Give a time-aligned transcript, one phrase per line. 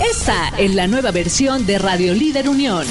[0.00, 2.84] Esta es la nueva versión de Radio Líder Unión.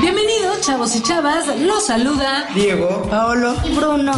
[0.00, 1.48] Bienvenidos, chavos y chavas.
[1.58, 4.12] Los saluda Diego, Paolo y Bruno.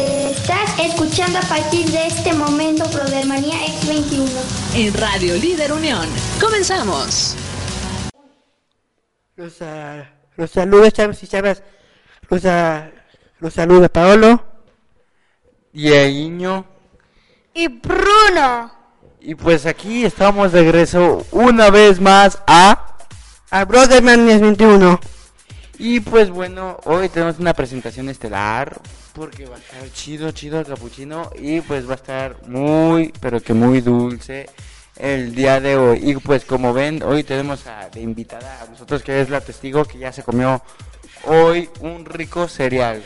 [0.00, 2.84] Estás escuchando a partir de este momento
[3.26, 4.30] Manía X21
[4.76, 6.06] en Radio Líder Unión.
[6.40, 7.34] Comenzamos.
[9.34, 10.04] Los, uh,
[10.36, 11.64] los saludos, chavos y chavas.
[12.30, 12.90] Los, uh,
[13.40, 14.44] los saluda Paolo.
[15.72, 16.64] Dieguiño.
[17.54, 18.70] Y Bruno.
[19.20, 22.96] Y pues aquí estamos de regreso una vez más a...
[23.50, 25.00] A Brotherman 21.
[25.78, 28.80] Y pues bueno, hoy tenemos una presentación estelar
[29.18, 33.40] porque va a estar chido, chido el capuchino y pues va a estar muy, pero
[33.40, 34.48] que muy dulce
[34.96, 36.00] el día de hoy.
[36.02, 39.84] Y pues como ven, hoy tenemos a, de invitada a nosotros que es la testigo
[39.84, 40.62] que ya se comió
[41.24, 43.04] hoy un rico cereal.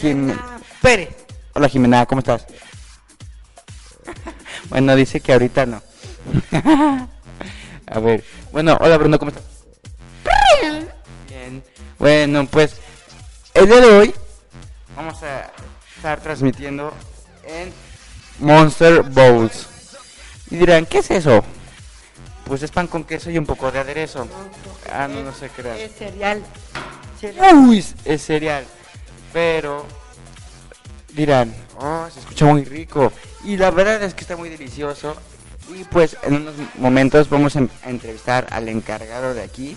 [0.00, 1.10] Jimena Pérez.
[1.52, 2.46] Hola Jimena, ¿cómo estás?
[4.70, 5.82] bueno, dice que ahorita no.
[7.86, 9.44] a ver, bueno, hola Bruno, ¿cómo estás?
[11.28, 11.62] Bien.
[11.98, 12.74] Bueno, pues
[13.54, 14.14] el día de hoy
[14.96, 15.50] vamos a
[15.96, 16.92] estar transmitiendo
[17.44, 17.72] en
[18.38, 19.68] Monster Bowls.
[20.50, 21.44] Y dirán, ¿qué es eso?
[22.44, 24.26] Pues es pan con queso y un poco de aderezo.
[24.92, 26.42] Ah, no, no sé qué Es cereal.
[27.54, 28.64] Uy, es cereal.
[29.32, 29.86] Pero
[31.12, 33.12] dirán, oh, se escucha muy rico.
[33.44, 35.14] Y la verdad es que está muy delicioso.
[35.72, 39.76] Y pues en unos momentos vamos a entrevistar al encargado de aquí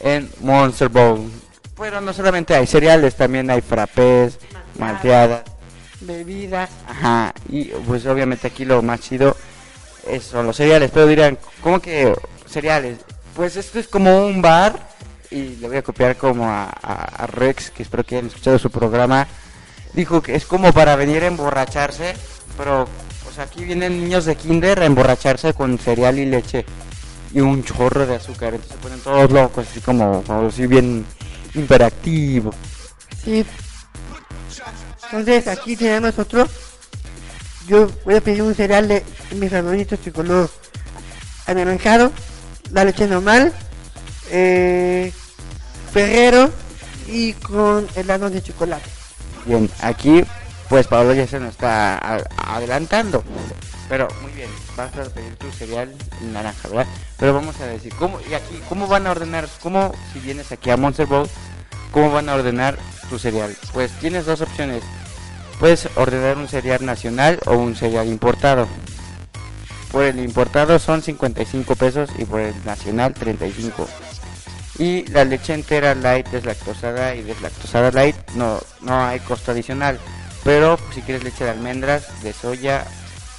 [0.00, 1.30] en Monster Bowl.
[1.76, 4.38] Pero no solamente hay cereales, también hay frappés,
[4.78, 5.42] malteadas,
[6.00, 6.70] bebidas.
[6.88, 9.36] Ajá, y pues obviamente aquí lo más chido
[10.20, 10.90] son los cereales.
[10.92, 12.14] Pero dirán, ¿cómo que
[12.46, 12.98] cereales?
[13.34, 14.78] Pues esto es como un bar
[15.30, 19.26] y le voy a copiar como a, Rex, que espero que hayan escuchado su programa.
[19.92, 22.14] Dijo que es como para venir a emborracharse,
[22.56, 22.86] pero
[23.24, 26.64] pues aquí vienen niños de kinder a emborracharse con cereal y leche
[27.32, 28.54] y un chorro de azúcar.
[28.54, 31.04] Entonces se ponen todos locos, así como, como así bien
[31.54, 32.52] imperactivo.
[33.24, 33.44] Sí.
[35.04, 36.46] Entonces aquí tenemos otro.
[37.66, 39.04] Yo voy a pedir un cereal de
[39.36, 40.50] mis favoritos de color
[41.46, 42.12] anaranjado,
[42.70, 43.52] la leche normal,
[44.30, 45.12] eh,
[45.92, 46.50] Ferrero
[47.06, 48.90] y con helado de chocolate.
[49.46, 50.24] Bien, aquí
[50.68, 51.98] pues Pablo ya se nos está
[52.36, 53.22] adelantando.
[53.94, 55.88] Pero muy bien, vas a pedir tu cereal
[56.32, 56.86] naranja, ¿verdad?
[57.16, 59.48] Pero vamos a decir, ¿cómo, y aquí, ¿cómo van a ordenar?
[59.62, 61.28] ¿Cómo, si vienes aquí a Monster Bowl,
[61.92, 62.76] cómo van a ordenar
[63.08, 63.56] tu cereal?
[63.72, 64.82] Pues tienes dos opciones.
[65.60, 68.66] Puedes ordenar un cereal nacional o un cereal importado.
[69.92, 73.88] Por el importado son 55 pesos y por el nacional 35.
[74.80, 80.00] Y la leche entera light deslactosada y deslactosada light no, no hay costo adicional.
[80.42, 82.84] Pero si quieres leche de almendras, de soya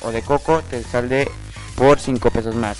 [0.05, 1.29] o de coco te sale
[1.75, 2.77] por 5 pesos más.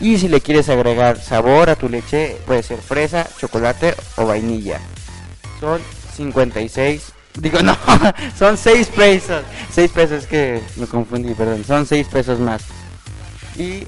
[0.00, 4.78] Y si le quieres agregar sabor a tu leche, puede ser fresa, chocolate o vainilla.
[5.58, 5.80] Son
[6.16, 7.12] 56.
[7.40, 7.76] Digo, no,
[8.38, 9.42] son 6 pesos.
[9.72, 11.64] 6 pesos, que me confundí, perdón.
[11.64, 12.62] Son 6 pesos más.
[13.56, 13.86] Y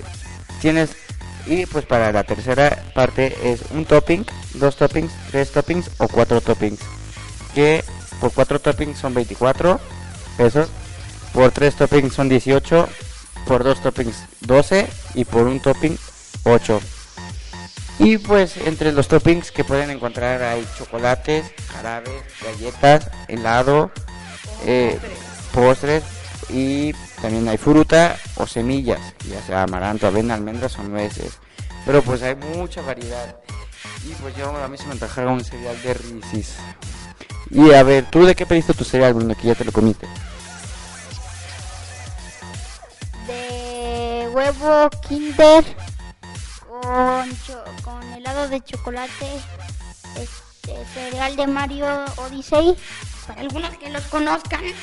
[0.61, 0.91] tienes.
[1.47, 6.43] Y pues para la tercera parte es un topping, dos toppings, tres toppings o cuatro
[6.43, 6.81] toppings.
[7.55, 7.83] Que
[8.21, 9.81] por cuatro toppings son 24
[10.37, 10.69] pesos
[11.33, 12.89] por 3 toppings son 18,
[13.47, 15.97] por 2 toppings 12 y por un topping
[16.45, 16.81] 8.
[18.01, 23.91] Y pues entre los toppings que pueden encontrar hay chocolates, jarabes, galletas, helado,
[24.65, 24.99] eh,
[25.53, 26.05] postres
[26.49, 31.39] y también hay fruta o semillas, ya sea amaranto, avena, almendras o nueces.
[31.85, 33.37] Pero pues hay mucha variedad.
[34.05, 36.55] Y pues yo a mí se me antojaba un cereal de Risis.
[37.51, 39.35] Y a ver, ¿tú de qué pediste tu cereal, Bruno?
[39.35, 40.07] Que ya te lo comiste.
[44.39, 45.65] Huevo Kinder
[46.69, 47.37] con,
[47.83, 49.43] con helado de chocolate,
[50.17, 52.77] este, cereal de Mario Odyssey,
[53.27, 54.65] para algunos que los conozcan.
[54.65, 54.75] Y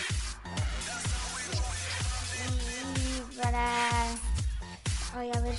[3.41, 4.03] para...
[5.17, 5.57] Ay, a ver.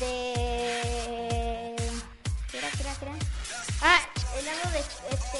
[0.00, 1.76] De...
[2.50, 2.58] ¿Qué
[3.80, 4.00] Ah,
[4.40, 4.80] helado de...
[4.80, 5.38] Este,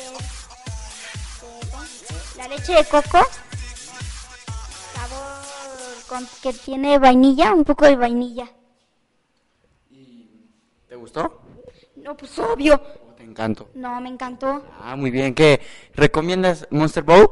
[1.42, 3.26] de la leche de coco.
[6.06, 8.48] Sabor que tiene vainilla, un poco de vainilla.
[9.90, 10.28] ¿Y
[10.88, 11.40] te gustó?
[11.96, 12.80] No, pues obvio.
[13.16, 13.68] ¿Te encantó?
[13.74, 14.64] No, me encantó.
[14.80, 15.34] Ah, muy bien.
[15.34, 15.60] ¿Qué?
[15.94, 17.28] ¿Recomiendas Monster Bowl?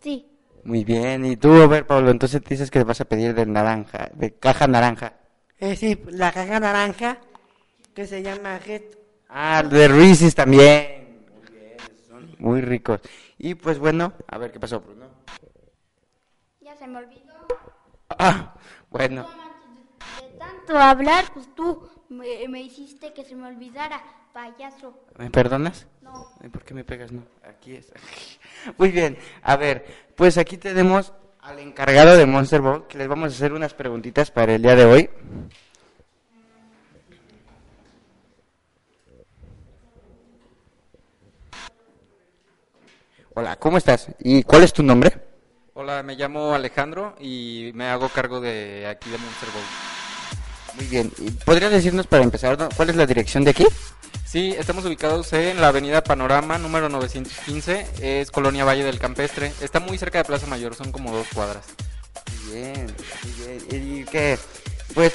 [0.00, 0.26] Sí.
[0.64, 1.26] Muy bien.
[1.26, 4.66] Y tú, a ver, Pablo, entonces dices que vas a pedir de naranja, de caja
[4.66, 5.14] naranja.
[5.58, 7.18] Eh, sí, la caja naranja
[7.94, 8.82] que se llama Red.
[9.28, 11.26] Ah, de Reese's también.
[11.34, 11.76] Muy bien,
[12.08, 13.00] son muy ricos.
[13.38, 15.15] Y pues bueno, a ver qué pasó, Bruno.
[16.66, 17.32] Ya se me olvidó.
[18.18, 18.52] Ah,
[18.90, 19.24] bueno.
[20.20, 24.02] De tanto hablar, pues tú me, me hiciste que se me olvidara,
[24.32, 24.98] payaso.
[25.16, 25.86] ¿Me perdonas?
[26.02, 26.28] No.
[26.50, 27.12] ¿Por qué me pegas?
[27.12, 27.92] No, aquí es.
[28.78, 29.86] Muy bien, a ver,
[30.16, 34.32] pues aquí tenemos al encargado de Monster Ball, que les vamos a hacer unas preguntitas
[34.32, 35.10] para el día de hoy.
[43.34, 44.08] Hola, ¿cómo estás?
[44.18, 45.25] ¿Y cuál es tu nombre?
[45.78, 50.76] Hola, me llamo Alejandro y me hago cargo de aquí de Monster Bowl.
[50.76, 53.66] Muy bien, ¿y ¿podrías decirnos para empezar cuál es la dirección de aquí?
[54.24, 59.52] Sí, estamos ubicados en la avenida Panorama número 915, es Colonia Valle del Campestre.
[59.60, 61.66] Está muy cerca de Plaza Mayor, son como dos cuadras.
[62.46, 62.86] Muy bien,
[63.22, 63.98] muy bien.
[63.98, 64.38] ¿Y qué?
[64.94, 65.12] Pues,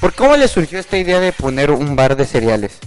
[0.00, 2.80] ¿por cómo le surgió esta idea de poner un bar de cereales?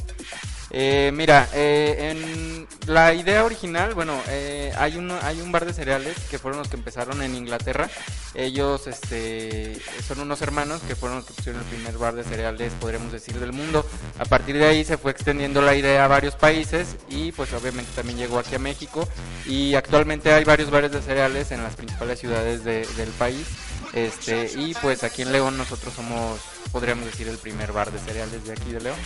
[0.76, 5.74] Eh, mira, eh, en la idea original, bueno, eh, hay, un, hay un bar de
[5.74, 7.90] cereales que fueron los que empezaron en Inglaterra.
[8.34, 12.74] Ellos este, son unos hermanos que fueron los que pusieron el primer bar de cereales,
[12.82, 13.86] podríamos decir, del mundo.
[14.18, 17.92] A partir de ahí se fue extendiendo la idea a varios países y pues obviamente
[17.96, 19.08] también llegó aquí a México.
[19.46, 23.46] Y actualmente hay varios bares de cereales en las principales ciudades de- del país.
[23.94, 26.40] Este, y pues aquí en León nosotros somos,
[26.72, 28.98] podríamos decir, el primer bar de cereales de aquí de León.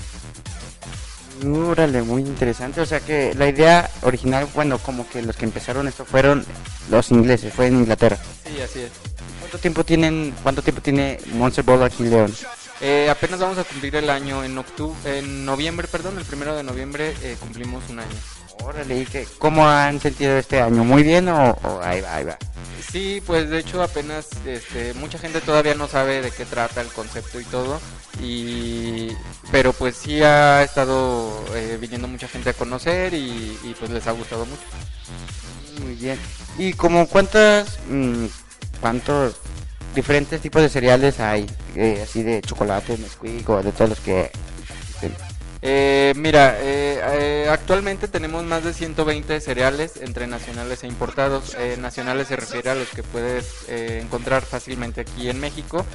[1.46, 2.82] Órale, muy interesante.
[2.82, 6.46] O sea que la idea original, bueno, como que los que empezaron esto fueron
[6.90, 8.18] los ingleses, fue en Inglaterra.
[8.46, 8.92] Sí, así es.
[9.40, 12.34] ¿Cuánto tiempo tienen, cuánto tiempo tiene Monster Ball aquí en León?
[12.82, 16.64] Eh, apenas vamos a cumplir el año en octubre, en noviembre, perdón, el primero de
[16.64, 18.10] noviembre eh, cumplimos un año.
[18.64, 20.84] Órale, ¿y qué, cómo han sentido este año?
[20.84, 22.38] ¿Muy bien o, o ahí va, ahí va?
[22.92, 26.88] Sí, pues de hecho apenas, este, mucha gente todavía no sabe de qué trata el
[26.88, 27.82] concepto y todo,
[28.22, 29.10] y,
[29.52, 34.08] pero pues sí ha estado eh, viniendo mucha gente a conocer y, y, pues les
[34.08, 34.62] ha gustado mucho.
[35.84, 36.18] Muy bien.
[36.58, 38.26] ¿Y como cuántas, mm,
[38.80, 39.36] cuántos
[39.94, 41.46] diferentes tipos de cereales hay?
[41.76, 44.32] Eh, así de chocolate, Nesquik o de todos los que...
[44.62, 45.27] existen?
[45.62, 51.56] Eh, mira, eh, eh, actualmente tenemos más de 120 cereales entre nacionales e importados.
[51.58, 55.86] Eh, nacionales se refiere a los que puedes eh, encontrar fácilmente aquí en México.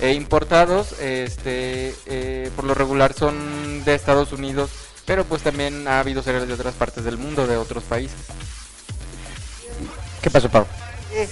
[0.00, 4.70] E importados, este, eh, por lo regular son de Estados Unidos,
[5.06, 8.18] pero pues también ha habido cereales de otras partes del mundo, de otros países.
[10.20, 10.68] ¿Qué pasó, Pablo?
[11.12, 11.28] Eh,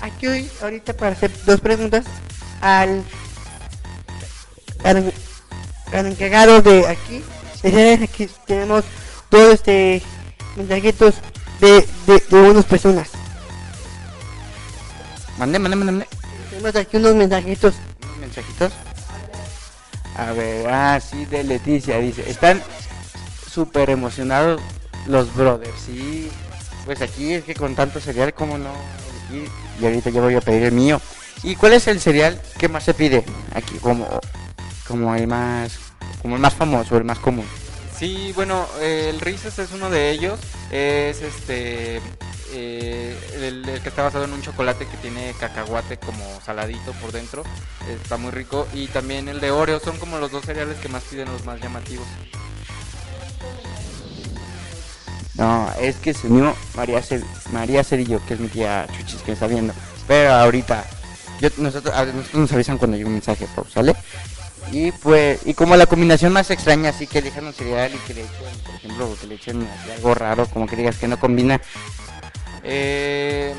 [0.00, 2.04] aquí hoy, ahorita para hacer dos preguntas
[2.60, 3.04] al,
[4.82, 5.12] al,
[5.92, 7.22] al encargado de aquí.
[7.62, 8.84] de aquí tenemos
[9.28, 10.02] todos este
[10.56, 11.14] mensajitos
[11.60, 13.10] de, de, de unas personas.
[15.38, 16.06] Mande, mande, mande.
[16.50, 17.74] Tenemos aquí unos mensajitos.
[18.02, 18.72] unos mensajitos.
[20.16, 22.62] A ver, ah, sí, de Leticia, dice, están
[23.50, 24.60] súper emocionados
[25.06, 26.30] los brothers, sí.
[26.84, 28.72] Pues aquí es que con tanto cereal, como no?
[29.80, 31.00] Y ahorita yo voy a pedir el mío.
[31.42, 33.24] ¿Y cuál es el cereal que más se pide?
[33.54, 34.06] Aquí, como,
[34.90, 35.78] como el más,
[36.20, 37.46] como el más famoso, el más común.
[37.96, 40.38] Sí, bueno, eh, el Reese's es uno de ellos.
[40.70, 42.00] Es este
[42.52, 47.12] eh, el, el que está basado en un chocolate que tiene cacahuate como saladito por
[47.12, 47.44] dentro.
[48.02, 48.66] Está muy rico.
[48.74, 51.60] Y también el de Oreo son como los dos cereales que más piden los más
[51.60, 52.06] llamativos.
[55.34, 59.28] No, es que se unió María, Cer- María Cerillo, que es mi tía Chuchis, que
[59.28, 59.72] me está viendo.
[60.06, 60.84] Pero ahorita,
[61.40, 63.94] yo, nosotros, a nosotros nos avisan cuando llegue un mensaje, ¿sale?
[64.72, 68.14] Y pues, y como la combinación más extraña, así que dejan un cereal y que
[68.14, 71.60] le echen, por ejemplo, que le echen algo raro, como que digas que no combina.
[72.62, 73.54] Eh,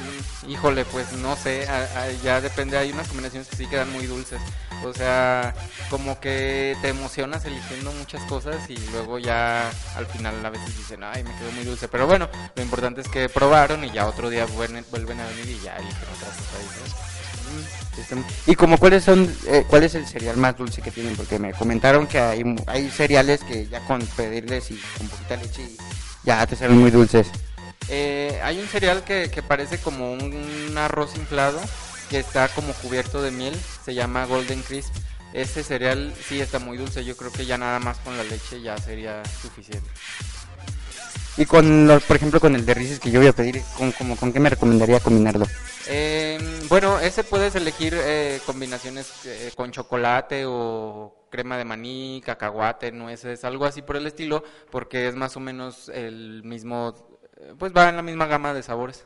[0.48, 4.40] híjole, pues no sé, a- ya depende, hay unas combinaciones que sí quedan muy dulces.
[4.86, 5.54] O sea,
[5.90, 11.04] como que te emocionas eligiendo muchas cosas y luego ya al final a veces dicen,
[11.04, 11.88] ay, me quedó muy dulce.
[11.88, 14.86] Pero bueno, lo importante es que probaron y ya otro día vuelven,
[15.20, 17.11] a venir y ya eligen otra cosa.
[17.98, 21.38] Están- Y como cuáles son, eh, cuál es el cereal más dulce que tienen, porque
[21.40, 25.78] me comentaron que hay, hay cereales que ya con pedirles y con poquita leche y
[26.24, 27.28] ya te saben muy dulces.
[27.90, 30.22] Eh, hay un cereal que, que parece como un,
[30.70, 31.60] un arroz inflado
[32.10, 34.94] que está como cubierto de miel, se llama Golden Crisp.
[35.34, 38.62] Ese cereal sí está muy dulce, yo creo que ya nada más con la leche
[38.62, 39.90] ya sería suficiente.
[41.38, 43.92] Y con los, por ejemplo, con el de Reese's que yo voy a pedir, ¿con,
[43.94, 45.46] como, ¿con qué me recomendaría combinarlo?
[45.88, 52.92] Eh, bueno, ese puedes elegir eh, combinaciones eh, con chocolate o crema de maní, cacahuate,
[52.92, 56.94] nueces, algo así por el estilo, porque es más o menos el mismo,
[57.38, 59.06] eh, pues va en la misma gama de sabores.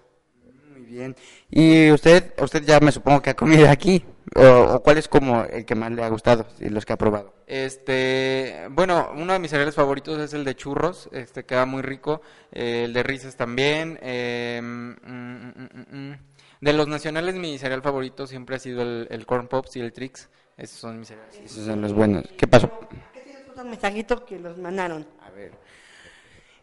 [0.85, 1.15] Bien.
[1.49, 4.05] ¿Y usted, usted ya me supongo que ha comido aquí?
[4.35, 6.97] ¿O, o cuál es como el que más le ha gustado y los que ha
[6.97, 7.33] probado?
[7.47, 12.21] Este, bueno, uno de mis cereales favoritos es el de churros, este queda muy rico,
[12.51, 13.99] eh, el de Reese's también.
[14.01, 16.17] eh, mm, mm, mm, mm.
[16.61, 19.93] De los nacionales mi cereal favorito siempre ha sido el, el Corn Pops y el
[19.93, 21.39] Trix, esos son mis cereales.
[21.43, 22.25] Esos son los buenos.
[22.37, 22.71] ¿Qué pasó?
[23.57, 25.07] Un mensajito que los mandaron.
[25.21, 25.51] A ver.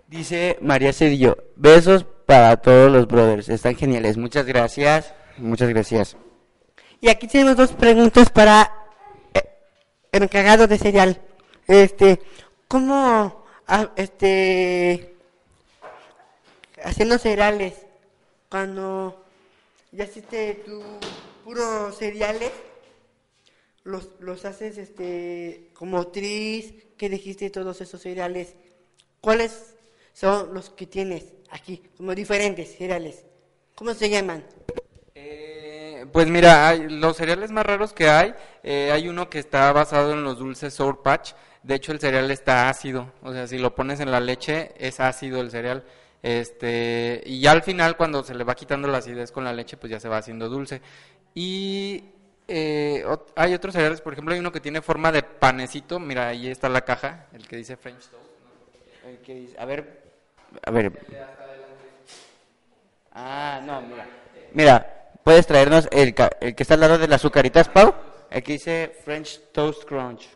[0.09, 4.17] Dice María Cedillo, besos para todos los brothers, están geniales.
[4.17, 6.17] Muchas gracias, muchas gracias.
[6.99, 8.73] Y aquí tenemos dos preguntas para
[9.35, 9.43] eh,
[10.13, 11.21] el encargado de cereal.
[11.67, 12.23] Este,
[12.69, 15.15] ¿cómo, ah, este,
[16.83, 17.75] haciendo cereales,
[18.49, 19.27] cuando
[19.91, 20.83] ya hiciste tu
[21.45, 22.53] puro cereales,
[23.85, 28.55] los, los haces, este, como tris, que dijiste todos esos cereales,
[29.21, 29.75] ¿cuáles
[30.15, 33.25] son los que tienes aquí, como diferentes cereales?
[33.75, 34.45] ¿Cómo se llaman?
[35.15, 39.73] Eh, pues mira, hay- los cereales más raros que hay, eh, hay uno que está
[39.73, 41.33] basado en los dulces Sour Patch.
[41.63, 43.13] De hecho, el cereal está ácido.
[43.23, 45.85] O sea, si lo pones en la leche, es ácido el cereal.
[46.23, 49.77] Este, y ya al final, cuando se le va quitando la acidez con la leche,
[49.77, 50.81] pues ya se va haciendo dulce.
[51.35, 52.05] Y
[52.49, 53.05] eh,
[53.37, 55.99] hay otros cereales, por ejemplo, hay uno que tiene forma de panecito.
[56.01, 58.27] Mira, ahí está la caja, el que dice French Toast.
[59.07, 60.02] El que dice- A ver,
[60.65, 60.93] a ver.
[63.13, 64.07] Ah, no, mira.
[64.53, 67.95] Mira, puedes traernos el, el que está al lado de las azucaritas, Pau.
[68.31, 70.27] Que dice French Toast Crunch.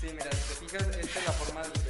[0.00, 1.81] Sí, mira, si te fijas, esta es la forma del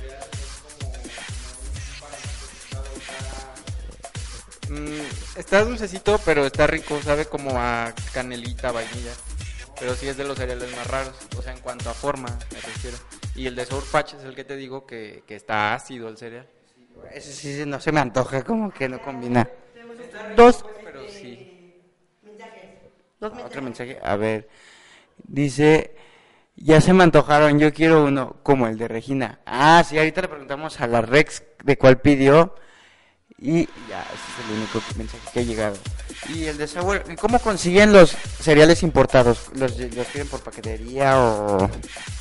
[4.73, 9.12] Mm, está dulcecito, pero está rico, sabe como a canelita, vainilla.
[9.79, 12.61] Pero sí es de los cereales más raros, o sea, en cuanto a forma, me
[12.61, 12.97] refiero.
[13.35, 16.17] Y el de Sour Patch es el que te digo que, que está ácido el
[16.17, 16.47] cereal.
[17.12, 19.47] Ese sí no se me antoja, como que no combina.
[20.37, 21.47] Dos, Pero sí.
[23.21, 23.47] dos mensajes.
[23.50, 24.49] Otro mensaje, a ver.
[25.19, 25.97] Dice,
[26.57, 29.41] ya se me antojaron, yo quiero uno como el de Regina.
[29.45, 32.55] Ah, sí, ahorita le preguntamos a la Rex de cuál pidió.
[33.43, 35.77] Y ya, ese es el único mensaje que ha llegado.
[36.29, 39.49] Y el de Sour, ¿y ¿cómo consiguen los cereales importados?
[39.55, 41.69] ¿Los, los piden por paquetería o...?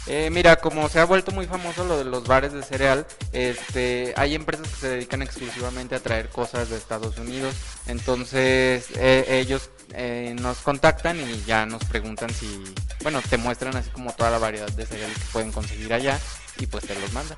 [0.08, 4.16] Eh, mira, como se ha vuelto muy famoso lo de los bares de cereal, este,
[4.18, 7.54] hay empresas que se dedican exclusivamente a traer cosas de Estados Unidos.
[7.86, 12.63] Entonces eh, ellos eh, nos contactan y ya nos preguntan si,
[13.04, 16.20] bueno, te muestran así como toda la variedad de cereales que pueden conseguir allá
[16.58, 17.38] y pues te los mandan.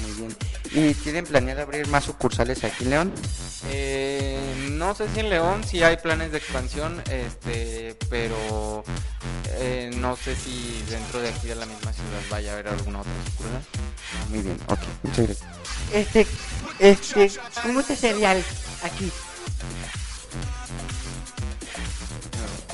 [0.00, 0.36] Muy bien.
[0.74, 3.12] ¿Y tienen planeado abrir más sucursales aquí en León?
[3.68, 4.38] Eh,
[4.70, 8.82] no sé si en León sí hay planes de expansión, este, pero
[9.50, 13.00] eh, no sé si dentro de aquí de la misma ciudad vaya a haber alguna
[13.00, 13.62] otra sucursal.
[14.30, 15.50] Muy bien, ok, muchas gracias.
[15.92, 16.26] Este,
[16.78, 17.30] este,
[17.62, 18.44] ¿cómo es el cereal
[18.82, 19.12] aquí?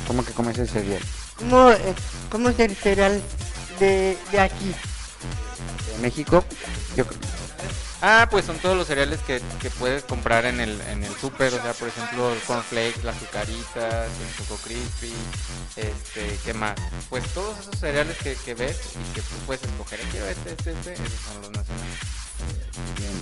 [0.07, 1.03] ¿Cómo que comes el cereal?
[1.37, 1.95] ¿Cómo, eh,
[2.31, 3.21] cómo es el cereal
[3.79, 4.75] de, de aquí?
[5.93, 6.45] ¿De México?
[6.97, 7.21] Yo creo-
[8.01, 9.41] Ah, pues son todos los cereales que,
[9.81, 14.07] puedes comprar en el, en el súper, o sea, por ejemplo, el cornflakes, las azucaritas,
[14.07, 15.13] el choco crispy,
[15.75, 16.77] este, ¿qué más?
[17.11, 20.71] Pues todos esos cereales que, que ves y que tú puedes escoger, quiero este, este,
[20.73, 21.99] este, esos son los nacionales.
[22.99, 23.13] Bien,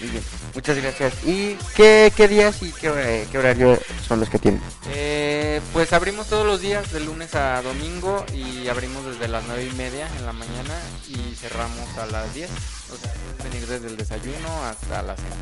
[0.00, 0.24] muy bien.
[0.54, 1.12] Muchas gracias.
[1.24, 4.60] ¿Y qué, qué días y qué, qué horario son los que tienen?
[4.90, 9.68] Eh, pues abrimos todos los días, de lunes a domingo, y abrimos desde las nueve
[9.70, 10.74] y media en la mañana
[11.08, 12.50] y cerramos a las 10.
[12.50, 15.36] O sea, puedes venir desde el desayuno hasta la cena.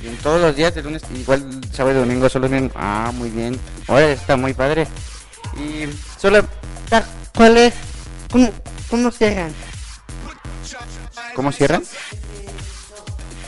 [0.00, 2.70] Bien, todos los días de lunes, igual sábado y domingo solo tienen...
[2.74, 3.58] Ah, muy bien.
[3.88, 4.86] Ahora está muy padre.
[5.56, 5.88] Y
[6.20, 6.44] solo...
[6.90, 7.74] Ta- ¿Cuál es?
[8.30, 8.50] ¿Cómo,
[8.90, 9.54] cómo cierran?
[11.34, 11.82] ¿Cómo cierran?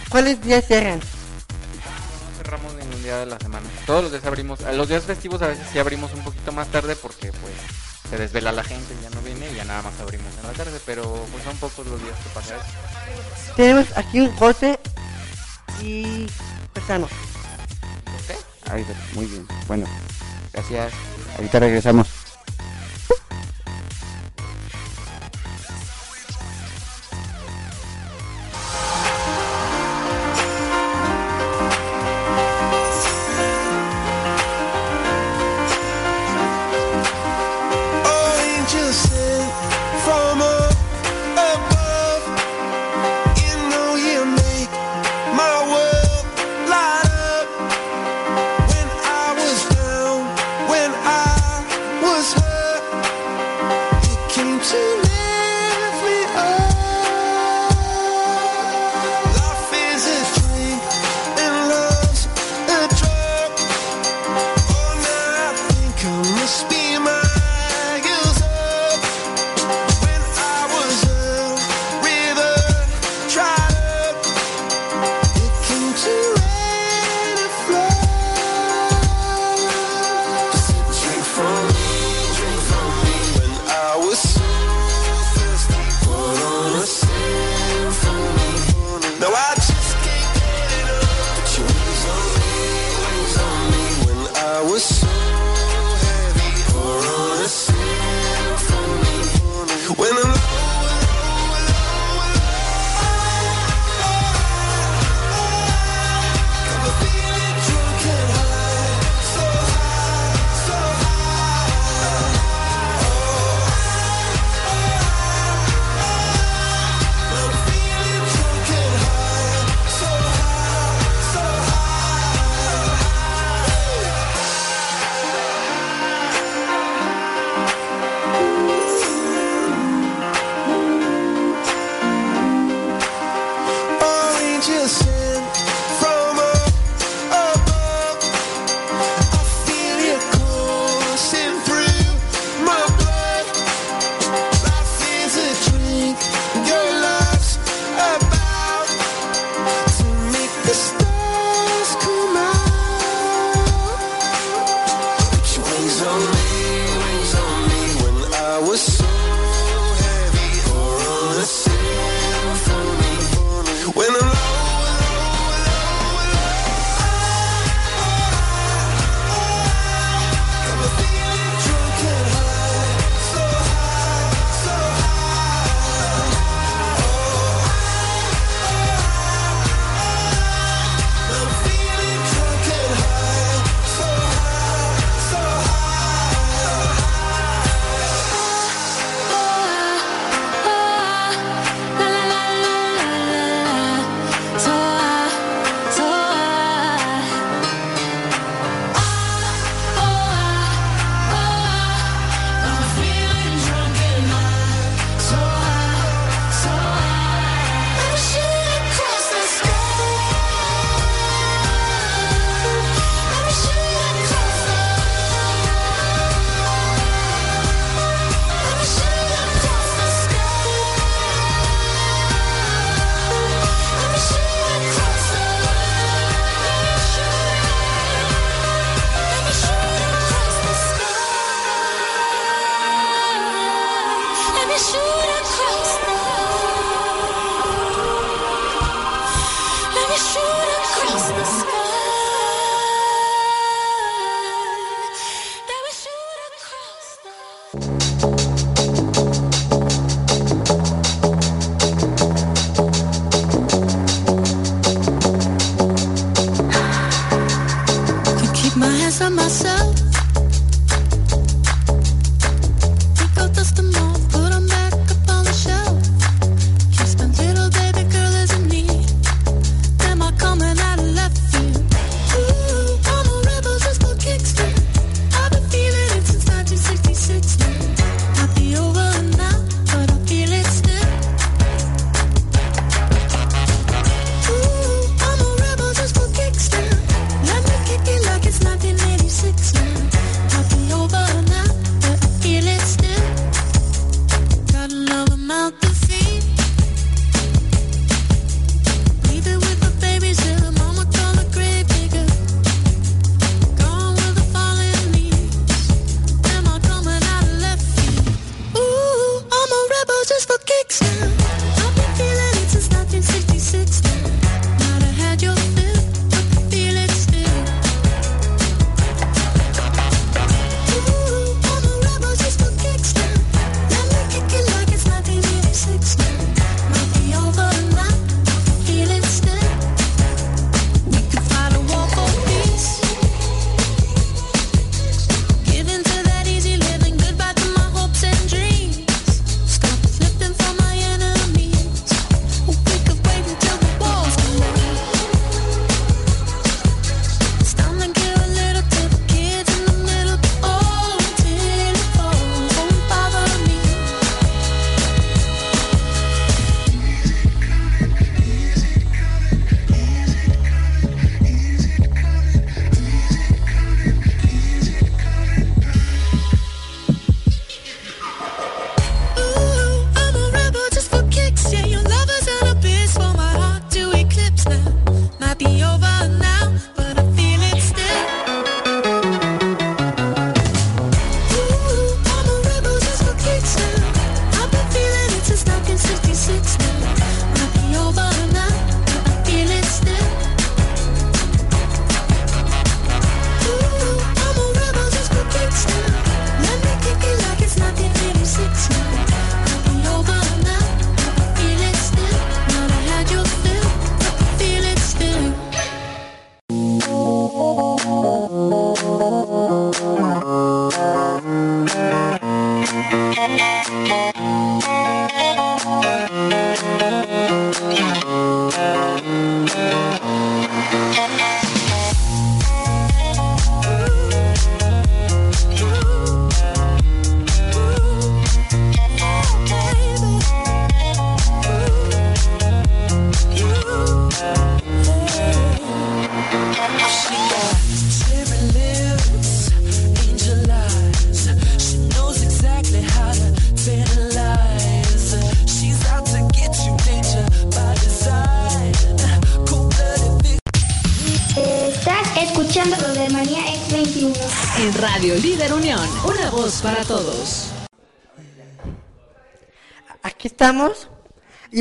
[0.08, 0.98] ¿Cuáles días cierran?
[0.98, 3.66] No cerramos ningún día de la semana.
[3.86, 4.60] Todos los días abrimos.
[4.60, 7.54] Los días festivos a veces sí abrimos un poquito más tarde porque pues
[8.08, 10.78] se desvela la gente, ya no viene y ya nada más abrimos en la tarde,
[10.86, 13.54] pero pues son pocos los días que pasa eso.
[13.56, 14.78] Tenemos aquí un José
[15.82, 16.26] y
[16.72, 17.08] Persano.
[18.70, 18.84] Ahí,
[19.14, 19.46] muy bien.
[19.68, 19.86] Bueno,
[20.52, 20.92] gracias.
[21.36, 22.25] Ahorita regresamos.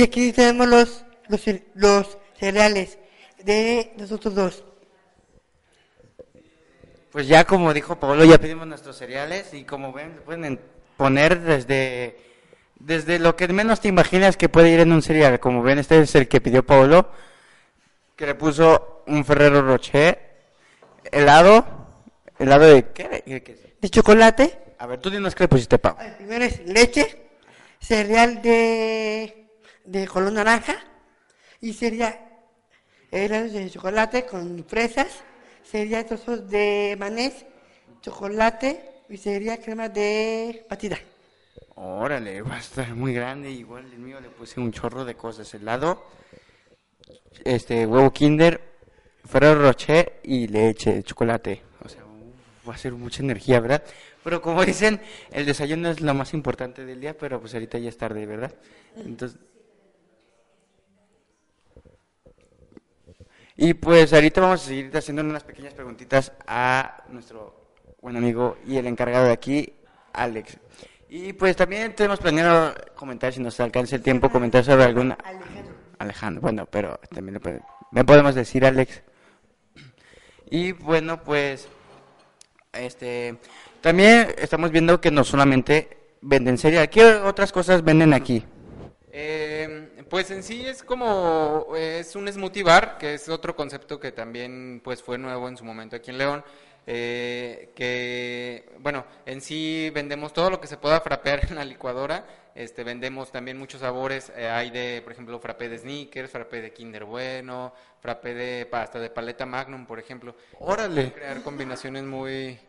[0.05, 1.41] Aquí tenemos los, los,
[1.75, 2.97] los cereales
[3.43, 4.63] de nosotros dos.
[7.11, 10.59] Pues ya como dijo Pablo, ya pedimos nuestros cereales y como ven, pueden en-
[10.97, 12.17] poner desde,
[12.79, 15.39] desde lo que menos te imaginas que puede ir en un cereal.
[15.39, 17.09] Como ven, este es el que pidió Pablo,
[18.17, 20.19] que le puso un Ferrero Rocher,
[21.11, 21.65] helado,
[22.37, 23.43] helado de qué?
[23.81, 27.27] De chocolate, A ver, tú dinos qué le pusiste, el primero es leche,
[27.79, 29.44] cereal de,
[29.85, 30.75] de color naranja
[31.61, 32.25] y sería
[33.11, 35.23] helados de chocolate con fresas,
[35.63, 37.45] sería trozos de manés,
[38.01, 40.97] chocolate y sería crema de batida.
[41.75, 43.51] Órale, va a estar muy grande.
[43.51, 45.53] Igual el mío le puse un chorro de cosas.
[45.53, 46.05] Helado,
[47.43, 48.61] este, huevo kinder,
[49.25, 51.63] Ferrero Rocher y leche, chocolate.
[51.83, 52.03] O sea,
[52.67, 53.83] va a ser mucha energía, ¿verdad?
[54.23, 57.89] Pero como dicen, el desayuno es lo más importante del día, pero pues ahorita ya
[57.89, 58.53] es tarde, ¿verdad?
[58.97, 59.39] Entonces...
[63.57, 67.55] Y pues ahorita vamos a seguir haciendo unas pequeñas preguntitas a nuestro
[68.01, 69.73] buen amigo y el encargado de aquí,
[70.13, 70.57] Alex.
[71.09, 75.17] Y pues también tenemos planeado comentar, si nos alcanza el tiempo, comentar sobre alguna...
[75.23, 75.73] Alejandro.
[75.99, 77.61] Alejandro, bueno, pero también le, puede-
[77.93, 79.01] le podemos decir Alex.
[80.49, 81.69] Y bueno, pues,
[82.73, 83.37] este,
[83.79, 88.43] también estamos viendo que no solamente venden cereal, ¿qué otras cosas venden aquí?
[89.11, 94.11] Eh, pues en sí es como es un smoothie bar, que es otro concepto que
[94.11, 96.43] también pues fue nuevo en su momento aquí en León.
[96.87, 102.25] eh, que bueno, en sí vendemos todo lo que se pueda frapear en la licuadora.
[102.53, 104.31] Este, vendemos también muchos sabores.
[104.35, 108.99] eh, hay de, por ejemplo, frappé de Snickers, frappé de Kinder Bueno, frappé de pasta
[108.99, 110.35] de paleta Magnum, por ejemplo.
[110.59, 111.11] Órale.
[111.13, 112.59] Crear combinaciones muy,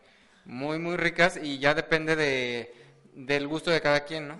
[0.46, 2.74] muy, muy ricas y ya depende de,
[3.14, 4.38] del gusto de cada quien, ¿no?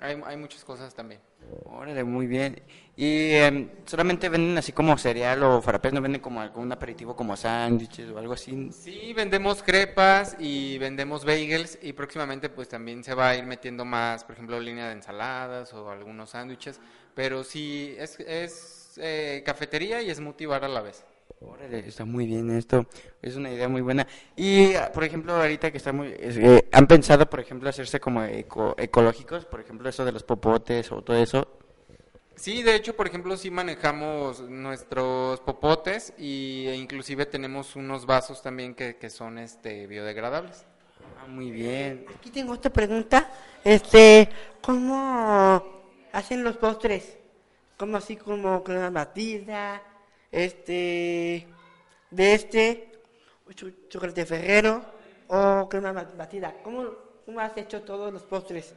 [0.00, 1.20] Hay, hay muchas cosas también.
[1.64, 2.60] Órale, muy bien.
[2.96, 5.92] ¿Y em, solamente venden así como cereal o frappés?
[5.92, 8.70] ¿No venden como algún aperitivo como sándwiches o algo así?
[8.72, 13.84] Sí, vendemos crepas y vendemos bagels y próximamente pues también se va a ir metiendo
[13.84, 16.80] más, por ejemplo, línea de ensaladas o algunos sándwiches,
[17.14, 21.04] pero sí es, es eh, cafetería y smoothie bar a la vez.
[21.40, 22.86] Órale, está muy bien esto,
[23.22, 24.06] es una idea muy buena.
[24.34, 26.08] Y, por ejemplo, ahorita que está muy...
[26.18, 29.44] es, eh, ¿Han pensado, por ejemplo, hacerse como eco- ecológicos?
[29.44, 31.46] Por ejemplo, eso de los popotes o todo eso.
[32.34, 38.42] Sí, de hecho, por ejemplo, sí manejamos nuestros popotes y, e inclusive tenemos unos vasos
[38.42, 40.64] también que, que son este biodegradables.
[41.22, 42.04] Ah, muy bien.
[42.16, 43.30] Aquí tengo otra pregunta.
[43.62, 44.28] Este,
[44.60, 45.62] ¿cómo
[46.12, 47.16] hacen los postres?
[47.76, 49.82] Como así como crema batida,
[50.30, 51.46] este,
[52.10, 52.92] de este,
[53.54, 54.84] cho- chocolate ferrero
[55.28, 56.54] o crema ba- batida.
[56.62, 56.86] ¿Cómo,
[57.24, 58.74] cómo has hecho todos los postres?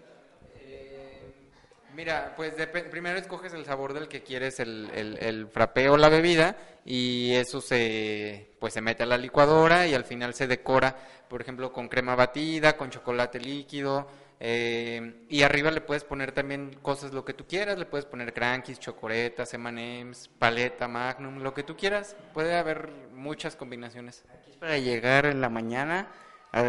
[1.94, 5.98] Mira, pues depe- primero escoges el sabor del que quieres el, el, el frappé o
[5.98, 10.48] la bebida y eso se pues se mete a la licuadora y al final se
[10.48, 10.96] decora,
[11.28, 14.08] por ejemplo, con crema batida, con chocolate líquido
[14.43, 18.34] eh, y arriba le puedes poner también cosas lo que tú quieras, le puedes poner
[18.34, 22.15] crankies, chocoretas, M&M's, paleta, magnum, lo que tú quieras.
[22.34, 24.23] Puede haber muchas combinaciones.
[24.49, 26.08] Es para llegar en la mañana,
[26.51, 26.63] a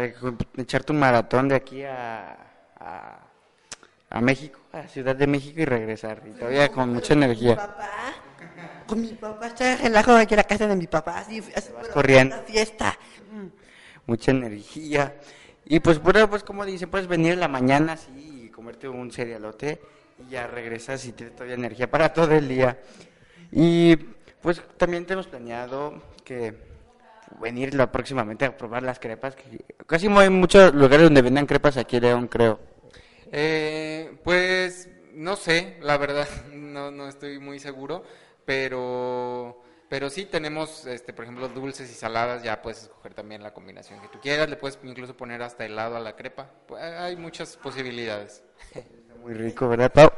[0.55, 2.37] echarte un maratón de aquí a,
[2.79, 3.19] a,
[4.07, 6.21] a México, a Ciudad de México y regresar.
[6.27, 7.55] Y todavía con mucha energía.
[7.55, 7.89] Papá,
[8.85, 11.17] con mi papá está relajo aquí en la casa de mi papá.
[11.17, 12.35] Así, así vas corriendo.
[12.35, 12.99] una fiesta.
[14.05, 15.15] mucha energía.
[15.65, 19.11] Y pues, bueno, pues como dicen, puedes venir en la mañana así y comerte un
[19.11, 19.81] cerealote
[20.19, 22.79] y ya regresas y tienes todavía energía para todo el día.
[23.51, 23.95] Y
[24.41, 26.53] pues también tenemos planeado que
[27.39, 29.35] venir próximamente a probar las crepas.
[29.35, 32.59] Que casi hay muchos lugares donde vendan crepas aquí en León, creo.
[33.31, 38.03] Eh, pues no sé, la verdad, no, no estoy muy seguro,
[38.45, 39.62] pero,
[39.93, 44.01] pero sí tenemos, este, por ejemplo, dulces y saladas, ya puedes escoger también la combinación
[44.01, 47.55] que tú quieras, le puedes incluso poner hasta helado a la crepa, Pues, hay muchas
[47.57, 48.43] posibilidades.
[48.73, 50.09] Está muy rico, ¿verdad, Pau?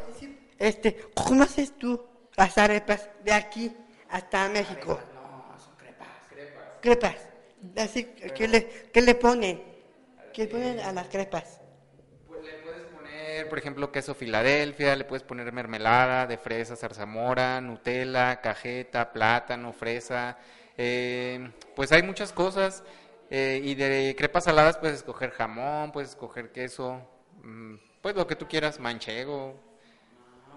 [0.57, 2.01] Este, ¿cómo haces tú
[2.37, 3.75] las arepas de aquí
[4.07, 4.97] hasta México?
[5.13, 6.07] No, son crepas.
[6.79, 7.27] Crepas.
[7.75, 9.61] Así, ¿qué le, qué le ponen?
[10.31, 11.59] ¿Qué le ponen a las crepas?
[13.45, 19.71] Poner, por ejemplo, queso Filadelfia, le puedes poner mermelada de fresa, zarzamora, Nutella, cajeta, plátano,
[19.71, 20.37] fresa.
[20.77, 22.83] eh, pues hay muchas cosas.
[23.29, 27.01] eh, y de crepas saladas puedes escoger jamón, puedes escoger queso,
[27.43, 29.59] mm, pues lo que tú quieras, manchego.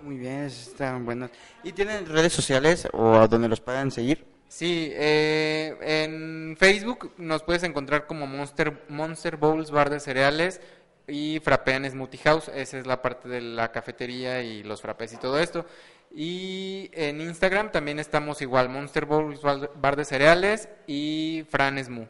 [0.02, 1.30] Muy bien, están buenos.
[1.62, 4.24] ¿Y tienen redes sociales o a donde los puedan seguir?
[4.48, 10.60] Sí, eh, en Facebook nos puedes encontrar como Monster, Monster Bowls Bar de Cereales
[11.08, 12.50] y Frapean Smoothie House.
[12.54, 15.66] Esa es la parte de la cafetería y los frappés y todo esto.
[16.14, 22.08] Y en Instagram también estamos igual, Monster Bowls Bar Bar de Cereales y Fran Smoothie.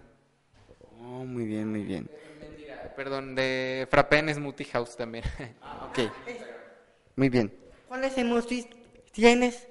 [1.01, 2.09] Oh, muy bien, muy bien.
[2.97, 5.25] Perdón, de Frappen Smoothie House también.
[5.89, 6.11] Ok.
[7.17, 7.53] Muy bien.
[7.89, 8.69] ¿Cuáles emojis
[9.13, 9.67] tienes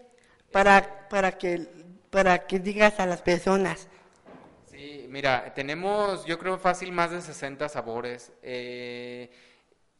[0.51, 1.67] para, para, que,
[2.09, 3.87] para que digas a las personas?
[5.07, 8.31] Mira, tenemos yo creo fácil más de 60 sabores.
[8.43, 9.29] Eh,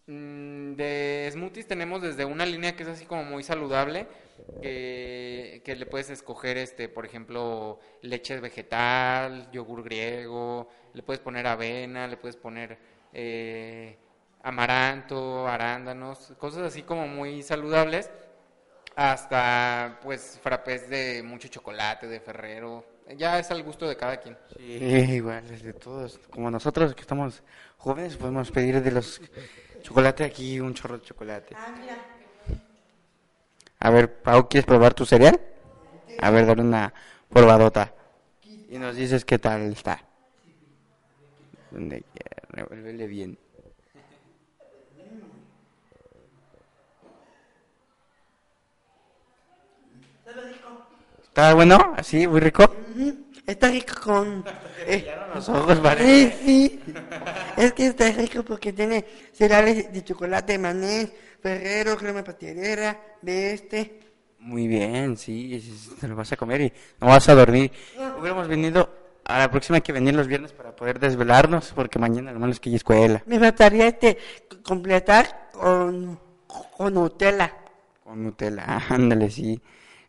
[0.08, 4.08] mm, de smoothies tenemos desde una línea que es así como muy saludable,
[4.62, 11.48] que, que le puedes escoger, este, por ejemplo, leche vegetal, yogur griego, le puedes poner
[11.48, 12.78] avena, le puedes poner
[13.13, 13.98] eh,
[14.43, 18.10] amaranto, arándanos, cosas así como muy saludables,
[18.96, 24.38] hasta pues frappés de mucho chocolate, de Ferrero, ya es al gusto de cada quien.
[24.56, 26.20] Sí, igual, es de todos.
[26.30, 27.43] Como nosotros que estamos
[27.78, 29.22] jóvenes, podemos pedir de los
[29.82, 31.58] chocolate aquí un chorro de chocolate.
[33.80, 35.39] A ver, Pau, ¿quieres probar tu cereal?
[36.17, 36.93] A ver, dale una
[37.30, 37.93] probadota.
[38.70, 40.04] Y nos dices qué tal está.
[41.70, 43.38] Donde quiera, revuélvele bien.
[51.38, 51.93] ¿Está bueno?
[51.95, 52.26] ¿Así?
[52.26, 52.67] ¿Muy rico?
[53.45, 54.43] Está rico con...
[54.88, 56.32] eh, Los ojos, vale.
[56.43, 56.82] sí.
[57.56, 61.08] Es que está rico porque tiene cereales de chocolate, maní,
[61.39, 64.00] ferrero, crema pastelera, de este.
[64.39, 65.63] Muy bien, sí,
[66.02, 67.71] te lo vas a comer y no vas a dormir.
[68.19, 68.89] Hubiéramos venido,
[69.23, 72.52] a la próxima hay que venir los viernes para poder desvelarnos, porque mañana lo malo
[72.52, 73.21] es que hay escuela.
[73.28, 74.17] Me faltaría este
[74.63, 76.19] completar con,
[76.76, 77.54] con Nutella.
[78.04, 79.62] Con Nutella, ándale, sí.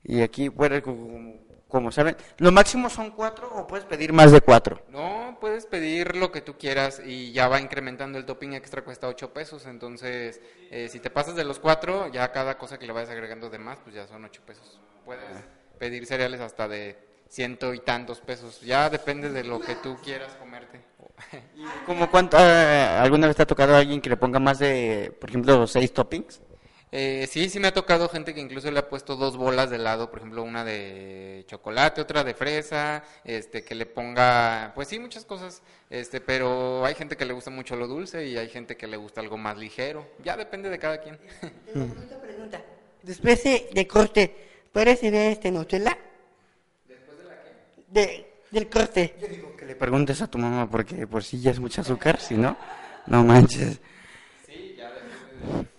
[0.08, 1.34] Y aquí, bueno, como,
[1.68, 4.80] como saben, lo máximo son cuatro o puedes pedir más de cuatro.
[4.88, 9.06] No, puedes pedir lo que tú quieras y ya va incrementando el topping extra, cuesta
[9.06, 9.66] 8 pesos.
[9.66, 10.40] Entonces,
[10.70, 13.58] eh, si te pasas de los 4, ya cada cosa que le vayas agregando de
[13.58, 14.80] más, pues ya son 8 pesos.
[15.04, 15.28] Puedes
[15.78, 16.96] pedir cereales hasta de
[17.28, 18.62] ciento y tantos pesos.
[18.62, 20.80] Ya depende de lo que tú quieras comerte.
[21.84, 25.14] ¿Como cuánto, ah, alguna vez te ha tocado a alguien que le ponga más de,
[25.20, 26.40] por ejemplo, seis toppings?
[26.90, 29.76] Eh, sí, sí me ha tocado gente que incluso le ha puesto dos bolas de
[29.76, 34.98] helado, por ejemplo, una de chocolate, otra de fresa, este, que le ponga, pues sí,
[34.98, 38.76] muchas cosas, este, pero hay gente que le gusta mucho lo dulce y hay gente
[38.76, 40.08] que le gusta algo más ligero.
[40.24, 41.18] Ya depende de cada quien.
[41.74, 42.62] Una pregunta.
[43.02, 44.34] Después de, de corte,
[44.72, 45.96] ¿puedes ver este Nutella?
[46.86, 47.50] ¿Después de la qué?
[47.88, 49.14] De, del corte.
[49.58, 52.56] Que le preguntes a tu mamá, porque por si ya es mucho azúcar, si no,
[53.06, 53.78] no manches.
[54.48, 55.77] Lo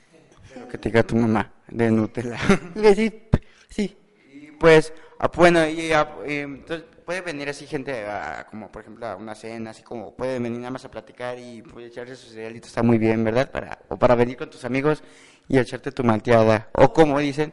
[0.70, 2.38] que te diga tu mamá de Nutella.
[2.76, 3.98] Y decir, p- sí.
[4.32, 8.06] Y pues, ah, bueno, y, ah, entonces puede venir así gente,
[8.52, 11.62] como por ejemplo a una cena, así como puede venir nada más a platicar y
[11.64, 13.52] puede echarse su cerealito, está muy bien, ¿verdad?
[13.52, 15.02] Para, o para venir con tus amigos
[15.48, 16.70] y echarte tu malteada.
[16.74, 17.52] O como dicen,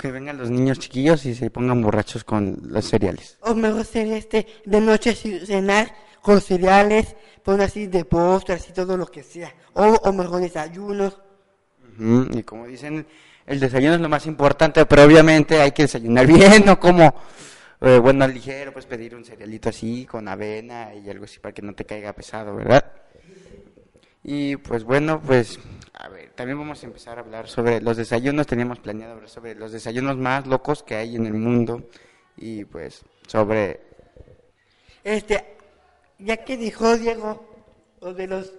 [0.00, 3.38] que vengan los niños chiquillos y se pongan borrachos con los cereales.
[3.42, 8.72] O mejor sería este de noche sí, cenar con cereales, poner así de postres y
[8.72, 9.54] todo lo que sea.
[9.74, 11.20] O, o mejor desayunos.
[11.98, 13.06] Y como dicen,
[13.46, 17.14] el desayuno es lo más importante, pero obviamente hay que desayunar bien, no como,
[17.80, 21.62] eh, bueno, ligero, pues pedir un cerealito así, con avena y algo así para que
[21.62, 22.84] no te caiga pesado, ¿verdad?
[24.24, 25.60] Y pues bueno, pues,
[25.92, 29.54] a ver, también vamos a empezar a hablar sobre los desayunos, teníamos planeado hablar sobre
[29.54, 31.88] los desayunos más locos que hay en el mundo
[32.36, 33.80] y pues sobre,
[35.04, 35.56] Este,
[36.18, 37.46] ya que dijo Diego,
[38.00, 38.52] lo de los,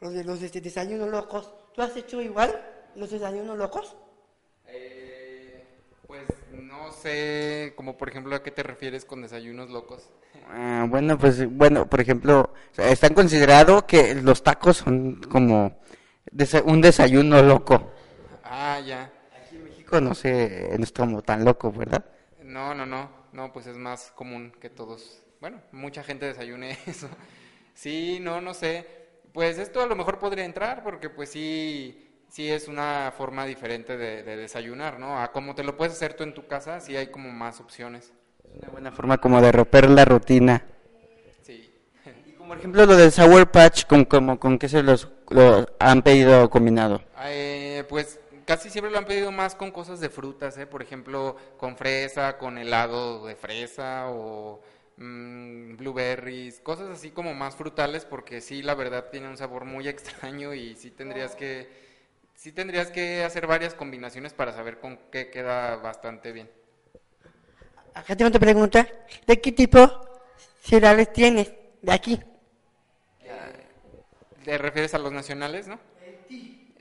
[0.00, 2.60] lo de los este, desayunos locos, ¿tú has hecho igual
[2.94, 3.96] los desayunos locos?
[4.66, 5.64] Eh,
[6.06, 10.10] pues no sé, como por ejemplo, ¿a qué te refieres con desayunos locos?
[10.48, 15.78] ah, bueno, pues, bueno, por ejemplo, están considerado que los tacos son como
[16.64, 17.90] un desayuno loco.
[18.42, 19.12] Ah, ya.
[19.36, 22.04] Aquí en México no sé, no es como tan loco, ¿verdad?
[22.42, 27.08] No, no, no, no, pues es más común que todos, bueno, mucha gente desayune eso.
[27.74, 29.03] Sí, no, no sé.
[29.34, 33.96] Pues esto a lo mejor podría entrar porque pues sí, sí es una forma diferente
[33.96, 35.20] de, de desayunar, ¿no?
[35.20, 38.12] A cómo te lo puedes hacer tú en tu casa, sí hay como más opciones.
[38.44, 40.64] Es una buena forma como de romper la rutina.
[41.42, 41.68] Sí.
[42.26, 45.66] Y como por ejemplo lo del Sour Patch, ¿con, como, con qué se los, lo
[45.80, 47.02] han pedido combinado?
[47.24, 50.66] Eh, pues casi siempre lo han pedido más con cosas de frutas, ¿eh?
[50.68, 54.60] Por ejemplo, con fresa, con helado de fresa o
[54.96, 59.88] mm, blueberries, cosas así como más frutales porque sí, la verdad tiene un sabor muy
[59.94, 61.68] extraño y sí tendrías que,
[62.34, 66.50] sí tendrías que hacer varias combinaciones para saber con qué queda bastante bien.
[67.94, 68.86] acá tengo otra pregunta.
[69.26, 69.80] ¿De qué tipo
[70.62, 71.52] cereales tienes
[71.82, 72.20] de aquí?
[74.44, 75.78] ¿Te refieres a los nacionales, no?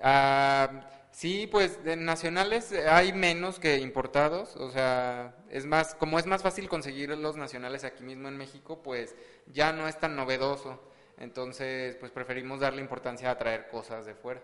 [0.02, 0.70] Ah,
[1.14, 6.26] sí, pues de nacionales eh, hay menos que importados, o sea, es más, como es
[6.26, 9.16] más fácil conseguir los nacionales aquí mismo en México, pues
[9.48, 10.82] ya no es tan novedoso.
[11.18, 14.42] Entonces, pues preferimos darle importancia a traer cosas de fuera.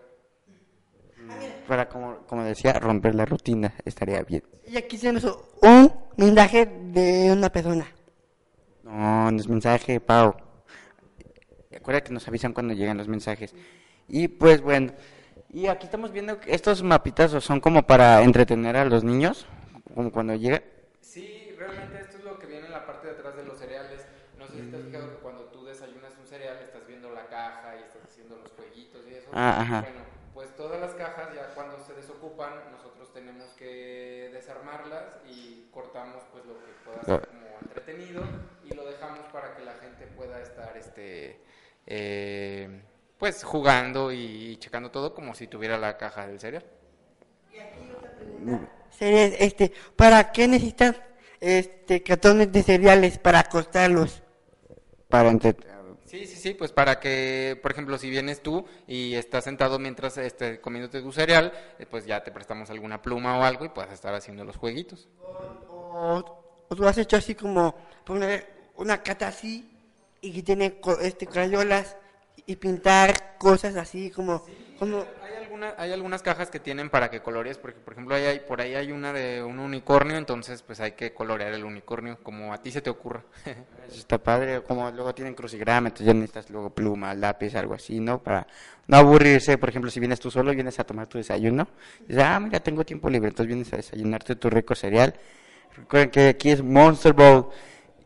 [1.68, 4.42] Para, como, como decía, romper la rutina estaría bien.
[4.66, 5.24] Y aquí tenemos
[5.60, 7.86] un mensaje de una persona.
[8.82, 10.34] No, no es mensaje, Pau.
[11.70, 13.54] Recuerda que nos avisan cuando llegan los mensajes.
[14.08, 14.92] Y pues bueno,
[15.52, 19.46] y aquí estamos viendo que estos mapitas son como para entretener a los niños,
[19.94, 20.62] como cuando llega.
[21.00, 24.06] Sí, realmente esto es lo que viene en la parte de atrás de los cereales.
[24.38, 27.26] No sé si te has fijado que cuando tú desayunas un cereal estás viendo la
[27.26, 29.28] caja y estás haciendo los jueguitos y eso.
[29.32, 29.80] Ah, ajá.
[29.80, 30.00] Bueno,
[30.34, 36.44] pues todas las cajas ya cuando se desocupan nosotros tenemos que desarmarlas y cortamos pues
[36.46, 38.22] lo que pueda ser como entretenido
[38.64, 41.40] y lo dejamos para que la gente pueda estar este
[41.86, 42.82] eh,
[43.20, 46.64] pues jugando y checando todo como si tuviera la caja del cereal.
[48.90, 50.96] Cereales, este, ¿para qué necesitan
[51.40, 54.22] este cartones de cereales para acostarlos?
[55.08, 55.30] Para.
[56.06, 60.18] Sí, sí, sí, pues para que, por ejemplo, si vienes tú y estás sentado mientras
[60.18, 63.92] este, comiéndote tu cereal, eh, pues ya te prestamos alguna pluma o algo y puedas
[63.92, 65.08] estar haciendo los jueguitos.
[65.68, 66.24] O,
[66.68, 69.70] o tú has hecho así como poner una cata así
[70.20, 71.96] y que tiene co- este crayolas
[72.46, 74.44] y pintar cosas así como
[74.78, 78.24] como Hay, alguna- hay algunas cajas que tienen para que colorees, porque por ejemplo ahí
[78.24, 82.18] hay, por ahí hay una de un unicornio, entonces pues hay que colorear el unicornio
[82.22, 83.22] como a ti se te ocurra.
[83.44, 88.00] Eso está padre, como luego tienen crucigrama, entonces ya necesitas luego pluma, lápiz, algo así,
[88.00, 88.22] ¿no?
[88.22, 88.46] Para
[88.86, 91.68] no aburrirse, por ejemplo, si vienes tú solo y vienes a tomar tu desayuno,
[92.08, 95.14] dices, ah, mira, tengo tiempo libre, entonces vienes a desayunarte tu rico cereal.
[95.76, 97.50] Recuerden que aquí es Monster Bowl.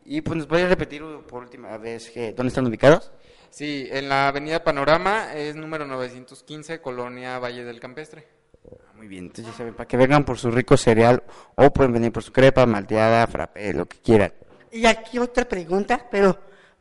[0.04, 3.12] Y pues nos podrías repetir por última vez que, dónde están ubicados.
[3.54, 8.26] Sí, en la avenida Panorama es número 915, Colonia Valle del Campestre.
[8.68, 11.22] Ah, Muy bien, entonces ya saben, para que vengan por su rico cereal
[11.54, 14.32] o pueden venir por su crepa, malteada, frappé, lo que quieran.
[14.72, 16.36] y aquí otra pregunta, pero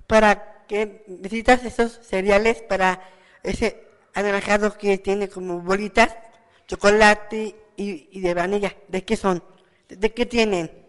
[0.07, 3.07] ¿para qué necesitas esos cereales para
[3.43, 3.83] ese
[4.15, 6.17] anaranjado que tiene como bolitas,
[6.65, 8.75] chocolate y, y de vainilla?
[8.88, 9.43] ¿De qué son?
[9.88, 10.82] ¿De, de qué tienen?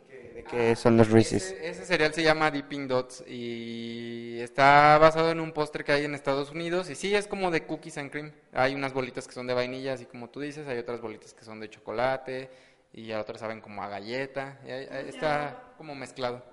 [0.51, 1.51] Que son los Reese's.
[1.53, 6.05] Ese, ese cereal se llama Dipping Dots y está basado en un postre que hay
[6.05, 8.33] en Estados Unidos y sí es como de cookies and cream.
[8.53, 11.45] Hay unas bolitas que son de vainilla, así como tú dices, hay otras bolitas que
[11.45, 12.51] son de chocolate
[12.93, 14.59] y a otras saben como a galleta.
[14.67, 16.45] y hay- está como mezclado.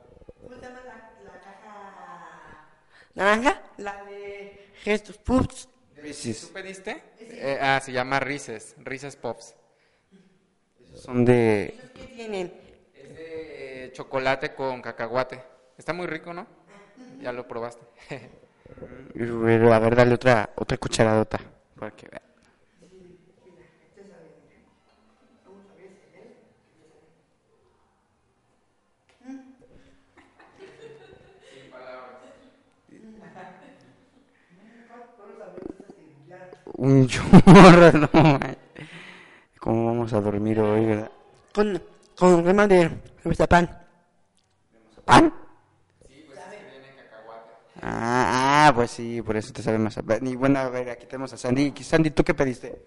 [0.42, 2.68] ¿Cómo se llama la, caja
[3.14, 3.62] naranja?
[3.78, 5.68] La de Gestos Pups.
[5.96, 6.46] ¿Tú Reese's.
[6.46, 7.04] pediste?
[7.20, 9.54] Eh, ah, se llama Reese's, Reese's Pops.
[10.96, 11.78] Son de...
[11.94, 12.54] ¿Qué tienen?
[13.92, 15.44] De chocolate con cacahuate.
[15.78, 16.48] Está muy rico, ¿no?
[17.20, 17.86] Ya lo probaste.
[19.20, 21.40] A ver, dale otra, otra cucharadota.
[21.78, 22.22] Para que vea.
[36.78, 38.40] Un chorro, no.
[39.60, 41.12] ¿Cómo vamos a dormir hoy, verdad?
[41.54, 41.82] Con,
[42.18, 42.90] con crema de
[43.48, 43.81] pan.
[45.12, 45.34] ¿Pan?
[47.82, 50.00] Ah, ah, pues sí, por eso te sabe más.
[50.22, 51.74] Y bueno, a ver, aquí tenemos a Sandy.
[51.84, 52.82] Sandy, ¿tú qué pediste?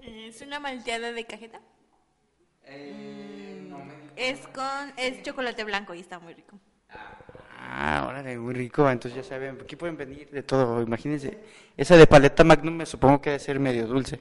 [0.00, 1.60] Es una malteada de cajeta.
[4.14, 6.56] Es con es chocolate blanco y está muy rico.
[7.58, 8.88] Ah, órale, muy rico.
[8.88, 10.80] Entonces ya saben, aquí pueden venir de todo.
[10.82, 11.36] Imagínense,
[11.76, 14.20] esa de paleta Magnum me supongo que debe ser medio dulce.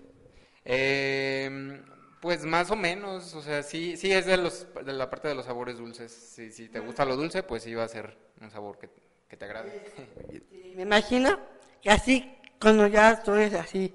[0.64, 1.80] Eh,
[2.26, 5.36] pues más o menos, o sea, sí, sí es de los de la parte de
[5.36, 6.12] los sabores dulces.
[6.12, 8.90] Si, si te gusta lo dulce, pues sí va a ser un sabor que,
[9.28, 9.94] que te agrade.
[10.76, 11.38] Me imagino
[11.84, 13.94] que así, cuando ya eres así,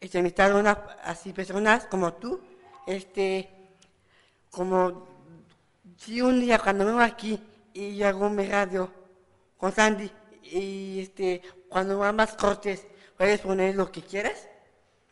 [0.00, 2.40] este, amistad unas así personas como tú,
[2.86, 3.50] este,
[4.50, 5.06] como
[5.98, 7.38] si un día cuando vengo aquí
[7.74, 8.90] y hago mi radio
[9.58, 10.10] con Sandy
[10.44, 12.86] y este, cuando va más cortes,
[13.18, 14.48] puedes poner lo que quieras,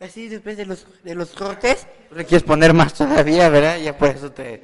[0.00, 3.78] así después de los, de los cortes, le quieres poner más todavía, ¿verdad?
[3.78, 4.62] Ya por eso te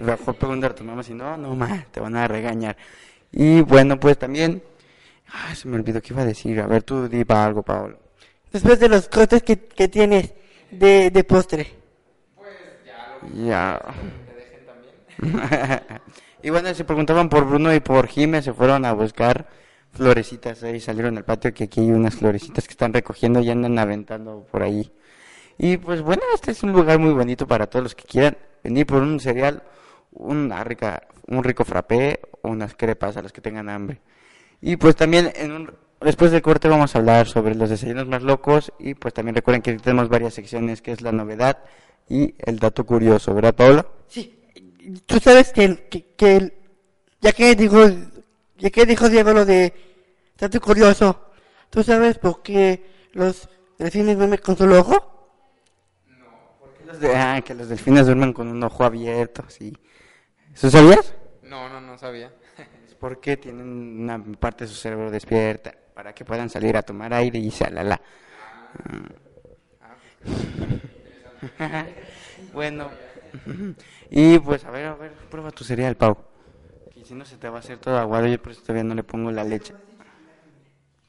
[0.00, 2.76] mejor preguntar a tu mamá si no, no más, te van a regañar.
[3.30, 4.62] Y bueno, pues también,
[5.28, 6.60] ay, se me olvidó que iba a decir.
[6.60, 7.98] A ver, tú di pa algo, Paolo.
[8.52, 10.32] después de los cortes que, que tienes
[10.70, 11.66] de, de postre.
[13.34, 13.80] Ya.
[16.42, 19.46] y bueno, se preguntaban por Bruno y por Jime, se fueron a buscar
[19.92, 23.78] florecitas ahí, salieron al patio que aquí hay unas florecitas que están recogiendo y andan
[23.78, 24.90] aventando por ahí.
[25.58, 28.86] Y pues bueno, este es un lugar muy bonito para todos los que quieran venir
[28.86, 29.62] por un cereal
[30.12, 34.00] una rica, un rico frappé o unas crepas a los que tengan hambre.
[34.60, 35.70] Y pues también en un,
[36.00, 39.62] después del corte vamos a hablar sobre los desayunos más locos y pues también recuerden
[39.62, 41.58] que tenemos varias secciones que es la novedad
[42.08, 43.86] y el dato curioso, ¿verdad Paula?
[44.08, 44.38] Sí,
[45.06, 46.52] tú sabes que, que, que el-
[47.20, 47.78] ya que dijo,
[48.62, 49.74] ya que dijo Diego lo de
[50.38, 51.32] dato curioso,
[51.68, 55.08] ¿tú sabes por qué los delfines duermen con solo ojo?
[56.86, 59.76] Los de- ah, que los delfines duermen con un ojo abierto, sí.
[60.54, 61.12] ¿Eso sabías?
[61.42, 62.32] No, no, no sabía.
[62.86, 63.66] Es porque tienen
[64.02, 68.00] una parte de su cerebro despierta para que puedan salir a tomar aire y salala.
[69.80, 69.96] Ah.
[72.52, 72.90] bueno,
[74.10, 76.16] y pues a ver, a ver, prueba tu cereal, Pau.
[77.02, 78.94] Y si no se te va a hacer todo aguado, yo por eso todavía no
[78.94, 79.74] le pongo la leche.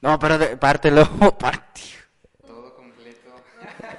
[0.01, 1.81] No, pero de- pártelo, parte.
[2.45, 3.29] Todo completo.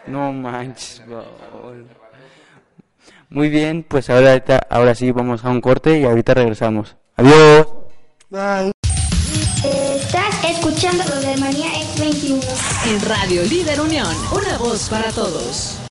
[0.09, 1.87] No manches, Paul.
[3.31, 6.97] Muy bien, pues ahora, ahorita- ahora sí vamos a un corte y ahorita regresamos.
[7.17, 7.69] Adiós.
[8.29, 8.73] Bye.
[9.65, 12.91] Estás escuchando lo de Manía X21.
[12.91, 15.84] En Radio Líder Unión, una voz para todos.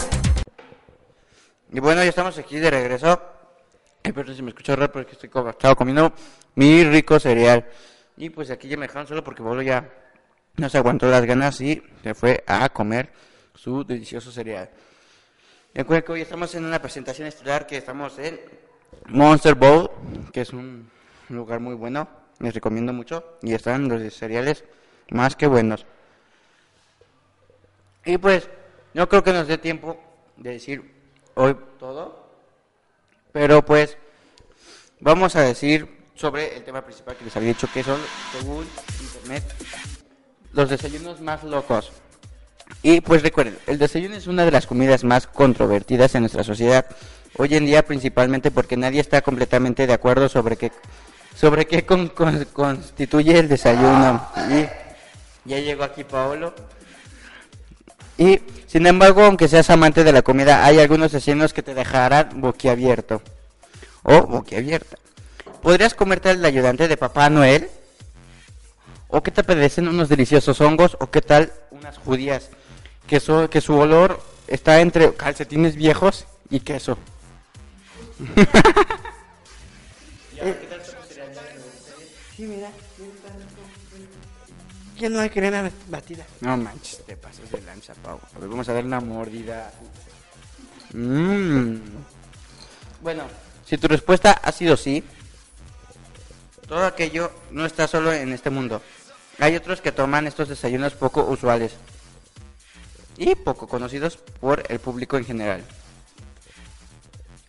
[1.72, 3.20] Y bueno, ya estamos aquí de regreso.
[4.04, 6.12] Ay, perdón si me escucho raro porque estoy co- estaba comiendo
[6.56, 7.66] mi rico cereal.
[8.16, 9.88] Y pues aquí ya me dejaron solo porque Bolo ya
[10.56, 13.10] no se aguantó las ganas y se fue a comer
[13.54, 14.68] su delicioso cereal.
[15.74, 18.40] Recuerden que hoy estamos en una presentación estelar que estamos en
[19.06, 19.90] Monster Bowl,
[20.32, 20.90] que es un
[21.28, 22.08] lugar muy bueno,
[22.40, 24.64] les recomiendo mucho y están los cereales
[25.10, 25.86] más que buenos.
[28.04, 28.48] Y pues,
[28.94, 30.00] no creo que nos dé tiempo
[30.36, 30.82] de decir
[31.34, 32.28] hoy todo,
[33.32, 33.98] pero pues
[35.00, 38.00] vamos a decir sobre el tema principal que les había dicho, que son,
[38.32, 38.66] según
[39.00, 39.44] internet,
[40.52, 41.92] los desayunos más locos.
[42.82, 46.86] Y pues recuerden, el desayuno es una de las comidas más controvertidas en nuestra sociedad.
[47.36, 50.72] Hoy en día principalmente porque nadie está completamente de acuerdo sobre qué,
[51.34, 54.26] sobre qué con- con- constituye el desayuno.
[54.50, 56.54] Y ya llegó aquí Paolo.
[58.16, 62.40] Y sin embargo, aunque seas amante de la comida, hay algunos desayunos que te dejarán
[62.40, 63.22] boquiabierto.
[64.02, 64.96] O boquiabierta.
[65.62, 67.68] ¿Podrías comerte el ayudante de Papá Noel?
[69.08, 70.96] ¿O qué te apetecen unos deliciosos hongos?
[71.00, 72.50] ¿O qué tal unas judías?
[73.08, 76.96] Que, so- que su olor está entre calcetines viejos y queso.
[82.36, 82.70] Sí, mira.
[84.98, 86.24] Ya no hay crema batida.
[86.40, 88.20] No manches, te pasas de lanza, Pau.
[88.34, 89.72] A ver, vamos a dar una mordida.
[90.92, 91.76] Mmm.
[93.00, 93.24] Bueno,
[93.64, 95.02] si tu respuesta ha sido sí,
[96.68, 98.82] todo aquello no está solo en este mundo.
[99.40, 101.72] Hay otros que toman estos desayunos poco usuales
[103.18, 105.64] y poco conocidos por el público en general.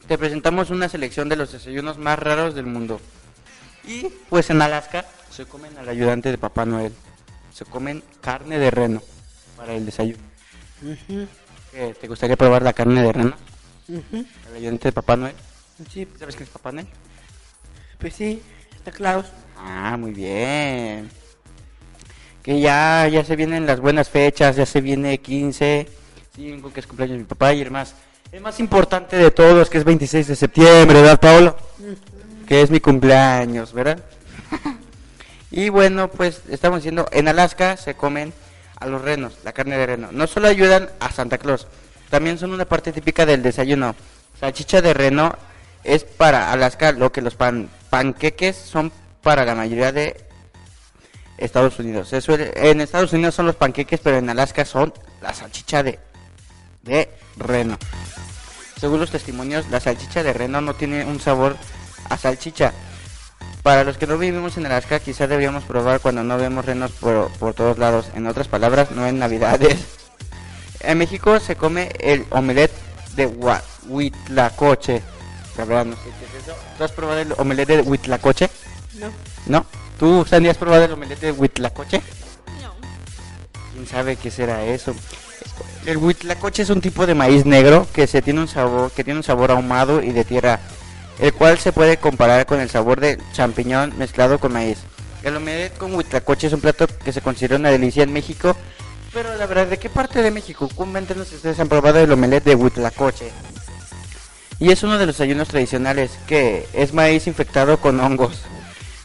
[0.08, 3.00] Te presentamos una selección de los desayunos más raros del mundo.
[3.86, 6.94] Y pues en Alaska se comen al ayudante de Papá Noel.
[7.54, 9.02] Se comen carne de reno
[9.56, 10.24] para el desayuno.
[11.72, 13.36] ¿Qué, ¿Te gustaría probar la carne de reno?
[13.88, 14.26] Ujú.
[14.50, 15.36] ¿El ayudante de Papá Noel?
[15.92, 16.88] Sí, ¿Sabes quién es Papá Noel?
[18.00, 18.42] pues sí,
[18.76, 19.26] está Klaus.
[19.58, 21.10] Ah, muy bien.
[22.44, 25.88] Que ya, ya se vienen las buenas fechas, ya se viene 15,
[26.36, 27.96] 5, que es cumpleaños de mi papá y el más,
[28.32, 31.58] el más importante de todos, que es 26 de septiembre, ¿verdad, Paolo?
[32.48, 34.00] Que es mi cumpleaños, ¿verdad?
[35.52, 38.34] y bueno, pues estamos diciendo, en Alaska se comen
[38.80, 40.10] a los renos, la carne de reno.
[40.12, 41.68] No solo ayudan a Santa Claus,
[42.10, 43.96] también son una parte típica del desayuno.
[44.40, 45.36] Salchicha de reno
[45.84, 50.29] es para Alaska lo que los pan, panqueques son para la mayoría de
[51.40, 52.12] Estados Unidos.
[52.14, 56.00] En Estados Unidos son los panqueques, pero en Alaska son la salchicha de,
[56.84, 57.78] de reno.
[58.80, 61.58] Según los testimonios, la salchicha de reno no tiene un sabor
[62.10, 62.74] a salchicha.
[63.64, 67.30] Para los que no vivimos en Alaska, quizás deberíamos probar cuando no vemos renos por,
[67.32, 68.08] por todos lados.
[68.16, 69.78] En otras palabras, no en Navidades.
[70.82, 72.72] En México se come el omelette
[73.16, 73.28] de
[73.88, 75.02] huitlacoche.
[75.58, 76.56] La verdad, no sé qué es eso.
[76.78, 78.50] ¿Tú has probado el omelette de huitlacoche?
[78.94, 79.12] No.
[79.46, 79.66] ¿No?
[80.00, 82.02] ¿Tú, Sandy, has probado el omelette de huitlacoche?
[82.62, 82.74] No.
[83.74, 84.96] ¿Quién sabe qué será eso?
[85.86, 89.20] El huitlacoche es un tipo de maíz negro que se tiene un sabor, que tiene
[89.20, 90.62] un sabor ahumado y de tierra,
[91.20, 94.78] el cual se puede comparar con el sabor de champiñón mezclado con maíz.
[95.22, 98.56] El omelette con huitlacoche es un plato que se considera una delicia en México,
[99.14, 100.70] pero la verdad, ¿de qué parte de México?
[100.74, 103.32] Coméntenos si ustedes han probado el omelette de huitlacoche.
[104.60, 108.44] Y es uno de los ayunos tradicionales, que es maíz infectado con hongos.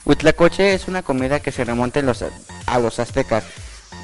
[0.04, 2.24] Huitlacoche es una comida que se remonta en los-
[2.66, 3.44] a los aztecas.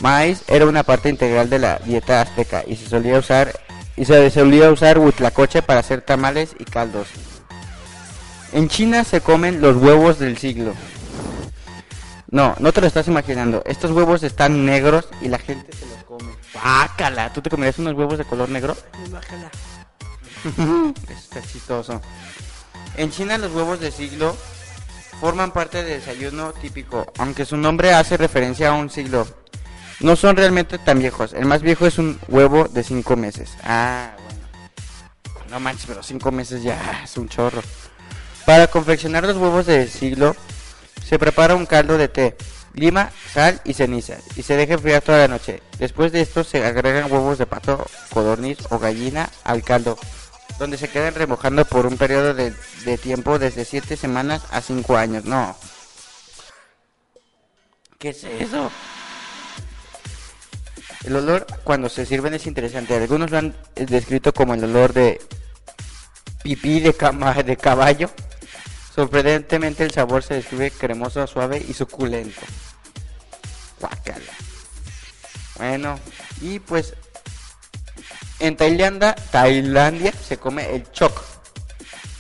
[0.00, 3.52] Maíz era una parte integral de la dieta azteca y se solía usar
[3.96, 7.08] y se solía usar huitlacoche para hacer tamales y caldos.
[8.52, 10.72] En China se comen los huevos del siglo.
[12.30, 13.62] No, no te lo estás imaginando.
[13.66, 16.32] Estos huevos están negros y la gente se los come.
[16.54, 17.32] ¡Bácala!
[17.32, 18.76] ¿Tú te comerías unos huevos de color negro?
[19.10, 19.50] Bájala.
[20.44, 22.00] Eso está chistoso.
[22.96, 24.34] En China los huevos de siglo
[25.20, 29.26] forman parte del desayuno típico, aunque su nombre hace referencia a un siglo.
[30.00, 31.34] No son realmente tan viejos.
[31.34, 33.50] El más viejo es un huevo de 5 meses.
[33.62, 35.50] Ah, bueno.
[35.50, 37.62] No manches, pero 5 meses ya es un chorro.
[38.46, 40.34] Para confeccionar los huevos de siglo,
[41.06, 42.36] se prepara un caldo de té,
[42.72, 45.62] lima, sal y ceniza, y se deja enfriar toda la noche.
[45.78, 49.98] Después de esto se agregan huevos de pato, codorniz o gallina al caldo,
[50.60, 52.52] donde se quedan remojando por un periodo de,
[52.84, 55.24] de tiempo desde 7 semanas a 5 años.
[55.24, 55.56] No.
[57.98, 58.70] ¿Qué es eso?
[61.04, 62.94] El olor cuando se sirven es interesante.
[62.94, 65.18] Algunos lo han eh, descrito como el olor de
[66.42, 68.10] pipí de, cama, de caballo.
[68.94, 72.42] Sorprendentemente el sabor se describe cremoso, suave y suculento.
[73.80, 74.32] Guácala.
[75.56, 75.98] Bueno,
[76.42, 76.94] y pues
[78.40, 81.12] en Tailandia, Tailandia se come el chok.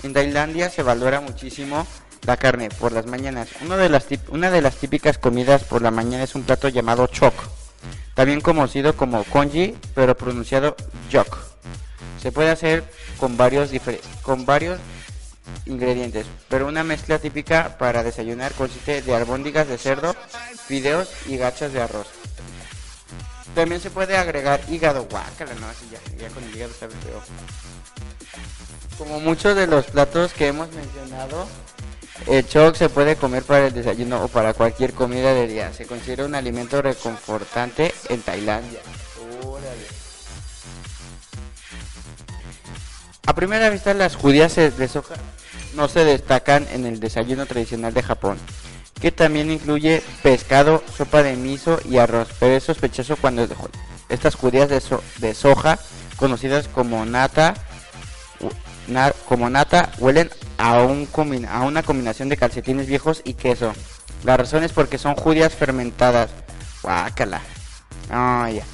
[0.02, 1.86] En Tailandia se valora muchísimo
[2.26, 3.48] la carne por las mañanas.
[3.62, 7.34] Una de las, típicas comidas por la mañana es un plato llamado chok,
[8.14, 10.76] también conocido como congee, pero pronunciado
[11.10, 11.38] yok.
[12.20, 12.84] Se puede hacer
[13.18, 13.70] con varios,
[14.22, 14.78] con varios
[15.64, 20.14] ingredientes, pero una mezcla típica para desayunar consiste de albóndigas de cerdo,
[20.66, 22.06] fideos y gachas de arroz.
[23.54, 25.52] También se puede agregar hígado, guácala,
[26.18, 26.72] ya, con el hígado.
[28.96, 31.48] Como muchos de los platos que hemos mencionado,
[32.26, 35.72] el chok se puede comer para el desayuno o para cualquier comida del día.
[35.72, 38.80] Se considera un alimento reconfortante en Tailandia.
[43.26, 45.14] A primera vista las judías de soja
[45.74, 48.38] no se destacan en el desayuno tradicional de Japón,
[49.00, 53.46] que también incluye pescado, sopa de miso y arroz, pero es sospechoso cuando
[54.08, 55.78] estas judías de, so- de soja,
[56.16, 57.54] conocidas como nata,
[59.28, 61.08] como nata, huelen a, un
[61.48, 63.72] a una combinación de calcetines viejos y queso.
[64.24, 66.30] La razón es porque son judías fermentadas.
[66.82, 67.40] Guácala.
[68.10, 68.64] Ya.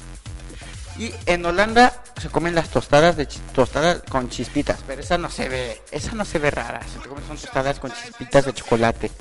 [0.97, 5.47] Y en Holanda se comen las tostadas de tostadas con chispitas, pero esa no se
[5.47, 9.11] ve, esa no se ve rara, se comen son tostadas con chispitas de chocolate.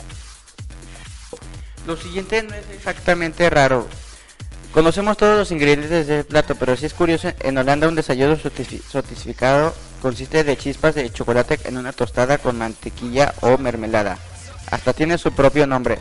[1.87, 3.87] Lo siguiente no es exactamente raro.
[4.73, 8.83] Conocemos todos los ingredientes del plato, pero si es curioso, en Holanda un desayuno sotifi-
[8.83, 14.19] sotificado consiste de chispas de chocolate en una tostada con mantequilla o mermelada.
[14.71, 15.99] Hasta tiene su propio nombre,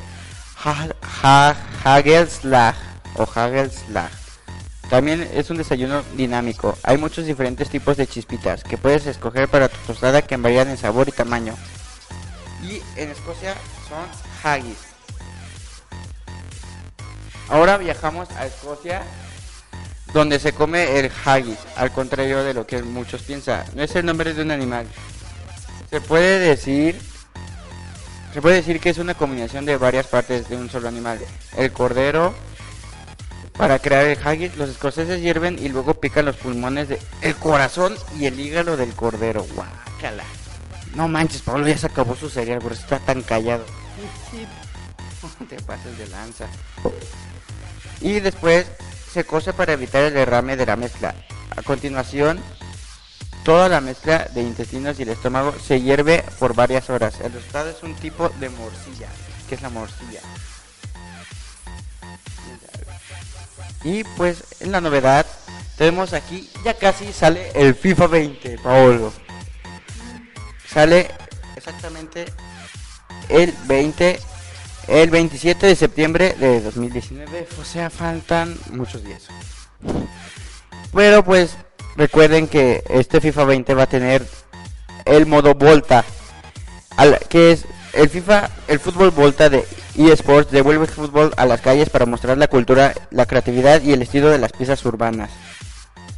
[0.64, 1.56] Ha-
[3.16, 4.10] o Hagelslag.
[4.90, 6.78] También es un desayuno dinámico.
[6.84, 10.78] Hay muchos diferentes tipos de chispitas que puedes escoger para tu tostada que varían en
[10.78, 11.56] sabor y tamaño.
[12.64, 13.56] Y en Escocia
[13.88, 14.06] son
[14.44, 14.78] haggis.
[17.50, 19.04] Ahora viajamos a Escocia,
[20.14, 23.66] donde se come el haggis, al contrario de lo que muchos piensan.
[23.76, 24.88] No es el nombre de un animal.
[25.90, 27.00] Se puede decir,
[28.34, 31.20] se puede decir que es una combinación de varias partes de un solo animal.
[31.56, 32.34] El cordero,
[33.58, 37.96] para crear el haggis, los escoceses hierven y luego pican los pulmones de el corazón
[38.18, 39.46] y el hígado del cordero.
[39.54, 40.24] Guácala.
[40.96, 43.66] No manches, Pablo ya se acabó su cereal, por eso está tan callado.
[45.50, 46.48] Te pasas de lanza.
[48.02, 48.68] Y después
[49.12, 51.16] se cose para evitar el derrame de la mezcla.
[51.56, 52.40] A continuación,
[53.44, 57.20] toda la mezcla de intestinos y el estómago se hierve por varias horas.
[57.22, 59.08] El resultado es un tipo de morcilla.
[59.48, 60.22] ¿Qué es la morcilla?
[63.84, 65.26] Y pues en la novedad
[65.78, 69.14] tenemos aquí, ya casi sale el FIFA 20, Paolo.
[70.68, 71.12] Sale
[71.56, 72.26] exactamente
[73.30, 74.20] el 20,
[74.88, 77.48] el 27 de septiembre de 2019.
[77.60, 79.28] O sea, faltan muchos días.
[80.94, 81.58] Pero pues
[81.96, 84.26] recuerden que este FIFA 20 va a tener
[85.06, 86.04] el modo Volta,
[87.30, 89.66] que es el FIFA, el fútbol Volta de
[89.98, 94.02] eSports devuelve el fútbol a las calles para mostrar la cultura, la creatividad y el
[94.02, 95.32] estilo de las piezas urbanas.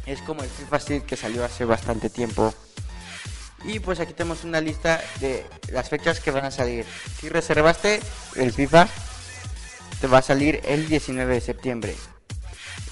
[0.06, 2.54] Es como el FIFA Street que salió hace bastante tiempo.
[3.64, 6.84] Y pues aquí tenemos una lista de las fechas que van a salir.
[7.20, 8.00] Si reservaste
[8.36, 8.88] el FIFA,
[10.00, 11.94] te va a salir el 19 de septiembre.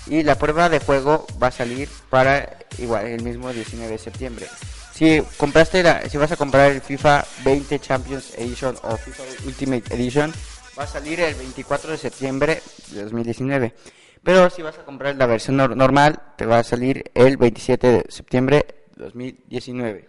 [0.08, 4.46] Y la prueba de juego va a salir para igual el mismo 19 de septiembre.
[4.92, 9.94] Si compraste la, si vas a comprar el FIFA 20 Champions Edition o FIFA Ultimate
[9.94, 10.32] Edition,
[10.78, 13.74] va a salir el 24 de septiembre de 2019.
[14.22, 17.86] Pero si vas a comprar la versión nor- normal, te va a salir el 27
[17.86, 20.08] de septiembre de 2019.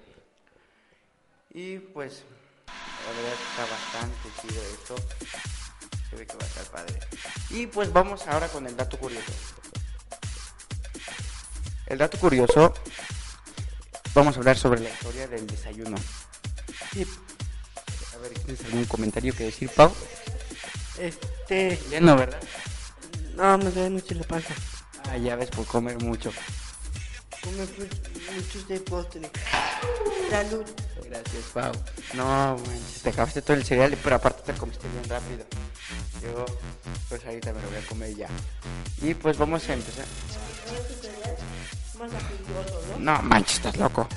[1.57, 2.21] Y pues,
[2.67, 4.95] la verdad está bastante chido esto.
[6.07, 6.99] Se ve que va a estar padre.
[7.49, 9.31] Y pues vamos ahora con el dato curioso.
[11.87, 12.75] El dato curioso,
[14.13, 15.97] vamos a hablar sobre la historia del desayuno.
[16.93, 19.91] Y, a ver, ¿tienes algún comentario que decir, Pau?
[20.99, 21.79] Este.
[21.89, 22.43] Ya no, ¿verdad?
[23.35, 24.53] No, me da mucho la panza.
[25.09, 26.31] Ah, ya ves, por comer mucho.
[27.41, 27.89] Come pues,
[28.35, 29.31] muchos de postre.
[30.29, 30.63] Salud.
[31.05, 31.71] Gracias, Pau.
[32.13, 35.45] No, manches, te acabaste todo el cereal, pero aparte te comiste bien rápido.
[36.21, 36.45] Yo,
[37.09, 38.27] pues ahorita me lo voy a comer ya.
[39.01, 40.05] Y pues vamos a empezar.
[42.99, 44.07] No, manches, estás loco.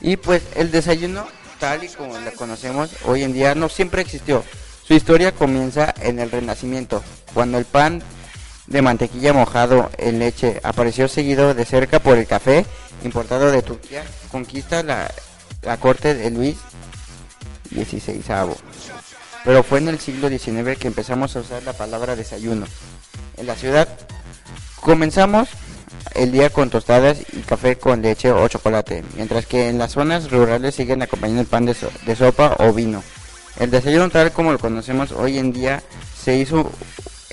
[0.00, 1.26] Y pues el desayuno,
[1.58, 4.44] tal y como lo conocemos hoy en día, no siempre existió.
[4.86, 7.02] Su historia comienza en el Renacimiento,
[7.32, 8.02] cuando el pan
[8.66, 12.66] de mantequilla mojado en leche apareció seguido de cerca por el café
[13.02, 15.10] importado de Turquía, conquista la,
[15.64, 16.56] la corte de Luis
[17.74, 18.22] XVI.
[19.44, 22.66] Pero fue en el siglo XIX que empezamos a usar la palabra desayuno.
[23.36, 23.88] En la ciudad
[24.80, 25.48] comenzamos
[26.14, 30.30] el día con tostadas y café con leche o chocolate, mientras que en las zonas
[30.30, 33.02] rurales siguen acompañando el pan de, so- de sopa o vino.
[33.58, 35.82] El desayuno tal como lo conocemos hoy en día
[36.22, 36.70] se hizo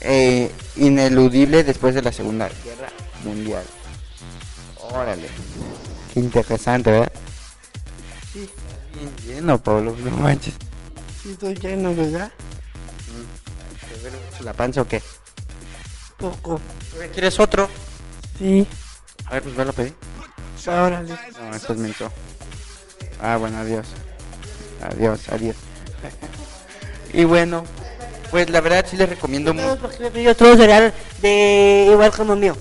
[0.01, 2.89] eh, ineludible después de la Segunda Guerra
[3.23, 3.63] Mundial.
[4.93, 5.27] Órale,
[6.13, 7.11] qué interesante, ¿verdad?
[8.33, 10.53] Sí, está bien lleno, Pablo, no manches.
[11.21, 12.31] Sí, estoy lleno, ¿verdad?
[13.89, 15.01] ¿Te duele mucho la panza o qué?
[16.17, 16.59] Poco.
[17.13, 17.69] ¿Quieres otro?
[18.37, 18.65] Sí,
[19.25, 19.95] A ver, pues ve a pedir.
[20.67, 21.13] órale.
[21.39, 22.11] No, esto es menso.
[23.21, 23.87] Ah, bueno, adiós.
[24.81, 25.55] Adiós, adiós.
[27.13, 27.65] y bueno,
[28.31, 29.89] pues la verdad sí les recomiendo mucho.
[30.13, 32.55] pidió otro cereal de igual como mío.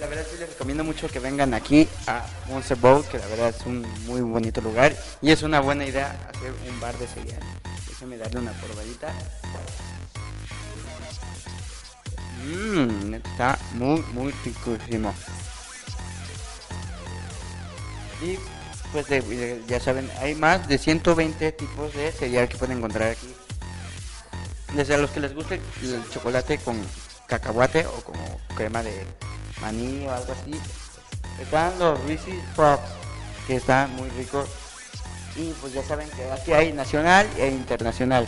[0.00, 0.37] La verdad sí
[0.68, 4.60] recomiendo mucho que vengan aquí a Monster Bowl, que la verdad es un muy bonito
[4.60, 7.40] lugar y es una buena idea hacer un bar de cereal.
[7.88, 9.10] Déjenme darle una probadita.
[12.44, 15.14] Mmm, está muy, muy riquísimo.
[18.22, 18.36] Y
[18.92, 23.34] pues de- ya saben, hay más de 120 tipos de cereal que pueden encontrar aquí.
[24.74, 26.76] Desde a los que les guste el chocolate con
[27.26, 29.06] cacahuate o como crema de
[29.60, 30.58] maní o algo así.
[31.40, 32.80] Están los Reese's Puffs,
[33.46, 34.48] que están muy ricos.
[35.36, 38.26] Y pues ya saben que aquí hay nacional e internacional.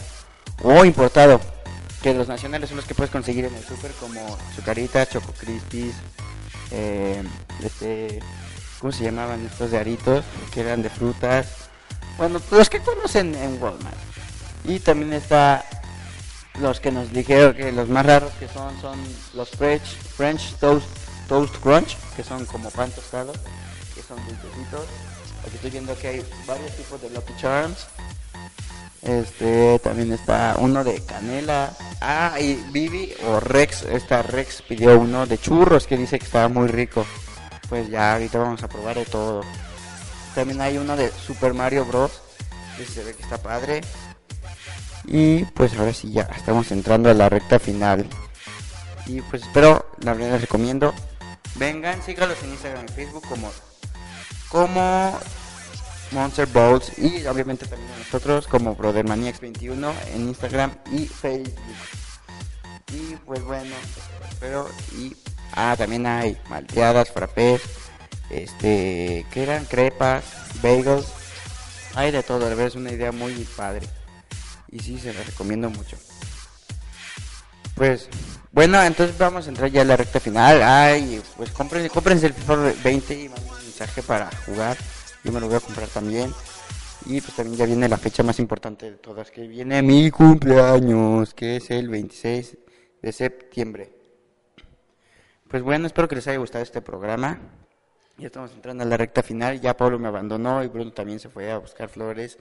[0.62, 1.41] O importado.
[2.03, 5.95] Que los nacionales son los que puedes conseguir en el super como Zucaritas, Choco Crispies,
[6.70, 7.22] eh,
[7.62, 8.20] este,
[8.78, 10.24] ¿cómo se llamaban estos de aritos?
[10.53, 11.47] Que eran de frutas.
[12.16, 13.97] Bueno, los que conocen en Walmart.
[14.64, 15.64] Y también está
[16.61, 18.99] los que nos dijeron que los más raros que son son
[19.35, 20.87] los French, French Toast,
[21.31, 23.33] Toast Crunch, que son como pan tostado,
[23.95, 24.85] que son dulcecitos.
[25.47, 27.87] Aquí estoy viendo que hay varios tipos de Lucky Charms.
[29.01, 31.72] Este también está uno de canela.
[32.01, 36.49] Ah, y Vivi o Rex, esta Rex pidió uno de churros que dice que estaba
[36.49, 37.07] muy rico.
[37.68, 39.43] Pues ya ahorita vamos a probar de todo.
[40.35, 42.11] También hay uno de Super Mario Bros.
[42.76, 43.83] Que se ve que está padre.
[45.05, 48.05] Y pues ahora sí ya estamos entrando a la recta final.
[49.07, 50.93] Y pues espero, la verdad les recomiendo.
[51.57, 53.53] Vengan, sígalos en Instagram y Facebook como
[54.49, 55.19] como
[56.13, 61.55] Monster Balls y obviamente también a nosotros como BrotherManiacs21 en Instagram y Facebook.
[62.93, 63.75] Y pues bueno,
[64.29, 65.17] espero y
[65.53, 67.63] ah también hay malteadas, frappés,
[68.31, 70.25] este, que eran crepas,
[70.63, 71.07] bagels,
[71.95, 73.87] hay de todo, la verdad es una idea muy padre.
[74.71, 75.97] Y sí, se la recomiendo mucho.
[77.75, 78.09] Pues,
[78.53, 80.61] bueno, entonces vamos a entrar ya a la recta final.
[80.63, 84.77] Ay, pues cómprense, el FIFA 20 y manden un mensaje para jugar.
[85.23, 86.33] Yo me lo voy a comprar también.
[87.07, 91.33] Y pues también ya viene la fecha más importante de todas, que viene mi cumpleaños,
[91.33, 92.59] que es el 26
[93.01, 93.93] de septiembre.
[95.49, 97.39] Pues bueno, espero que les haya gustado este programa.
[98.19, 99.61] Ya estamos entrando a la recta final.
[99.61, 102.39] Ya Pablo me abandonó y Bruno también se fue a buscar flores.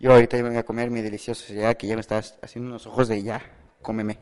[0.00, 3.08] Yo ahorita voy a comer mi delicioso cereal que ya me estás haciendo unos ojos
[3.08, 3.42] de ya,
[3.82, 4.18] cómeme.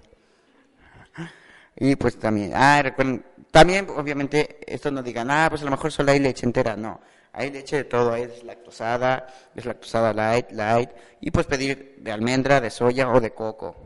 [1.76, 5.92] Y pues también, ah, recuerden, también obviamente esto no digan, ah, pues a lo mejor
[5.92, 7.00] solo hay leche entera, no.
[7.32, 10.90] Hay leche de todo, hay deslactosada, deslactosada light, light,
[11.20, 13.76] y pues pedir de almendra, de soya o de coco.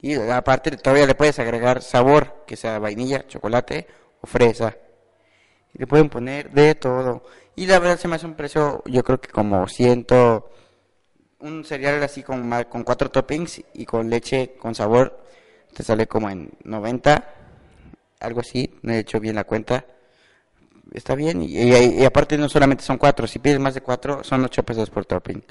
[0.00, 3.86] Y aparte todavía le puedes agregar sabor, que sea vainilla, chocolate
[4.20, 4.76] o fresa.
[5.72, 7.22] Y le pueden poner de todo.
[7.54, 10.50] Y la verdad se me hace un precio, yo creo que como ciento
[11.38, 15.25] un cereal así con, con cuatro toppings y con leche con sabor
[15.76, 17.34] te sale como en 90
[18.20, 19.84] algo así no he hecho bien la cuenta
[20.92, 24.24] está bien y, y- y aparte no solamente son cuatro si pides más de cuatro
[24.24, 25.42] son ocho pesos por topping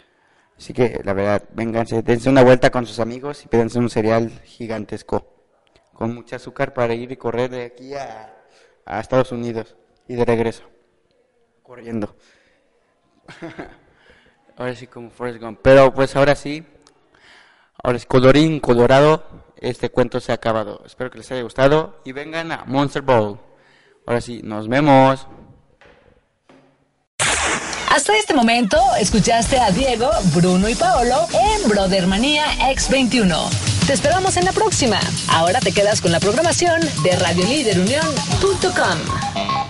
[0.58, 4.32] así que la verdad vénganse dense una vuelta con sus amigos y pídanse un cereal
[4.46, 5.28] gigantesco
[5.94, 8.34] con mucha azúcar para ir y correr de aquí a,
[8.86, 9.76] a Estados Unidos
[10.08, 10.64] y de regreso
[11.64, 12.16] corriendo
[14.58, 15.60] Ahora sí como Forrest Gump.
[15.62, 16.64] Pero pues ahora sí.
[17.86, 19.24] Ahora es colorín colorado.
[19.58, 20.82] Este cuento se ha acabado.
[20.88, 22.02] Espero que les haya gustado.
[22.04, 23.40] Y vengan a Monster Bowl.
[24.08, 25.28] Ahora sí, nos vemos.
[27.92, 33.38] Hasta este momento escuchaste a Diego, Bruno y Paolo en Brothermanía X21.
[33.86, 35.00] Te esperamos en la próxima.
[35.30, 39.65] Ahora te quedas con la programación de radioliderunión.com.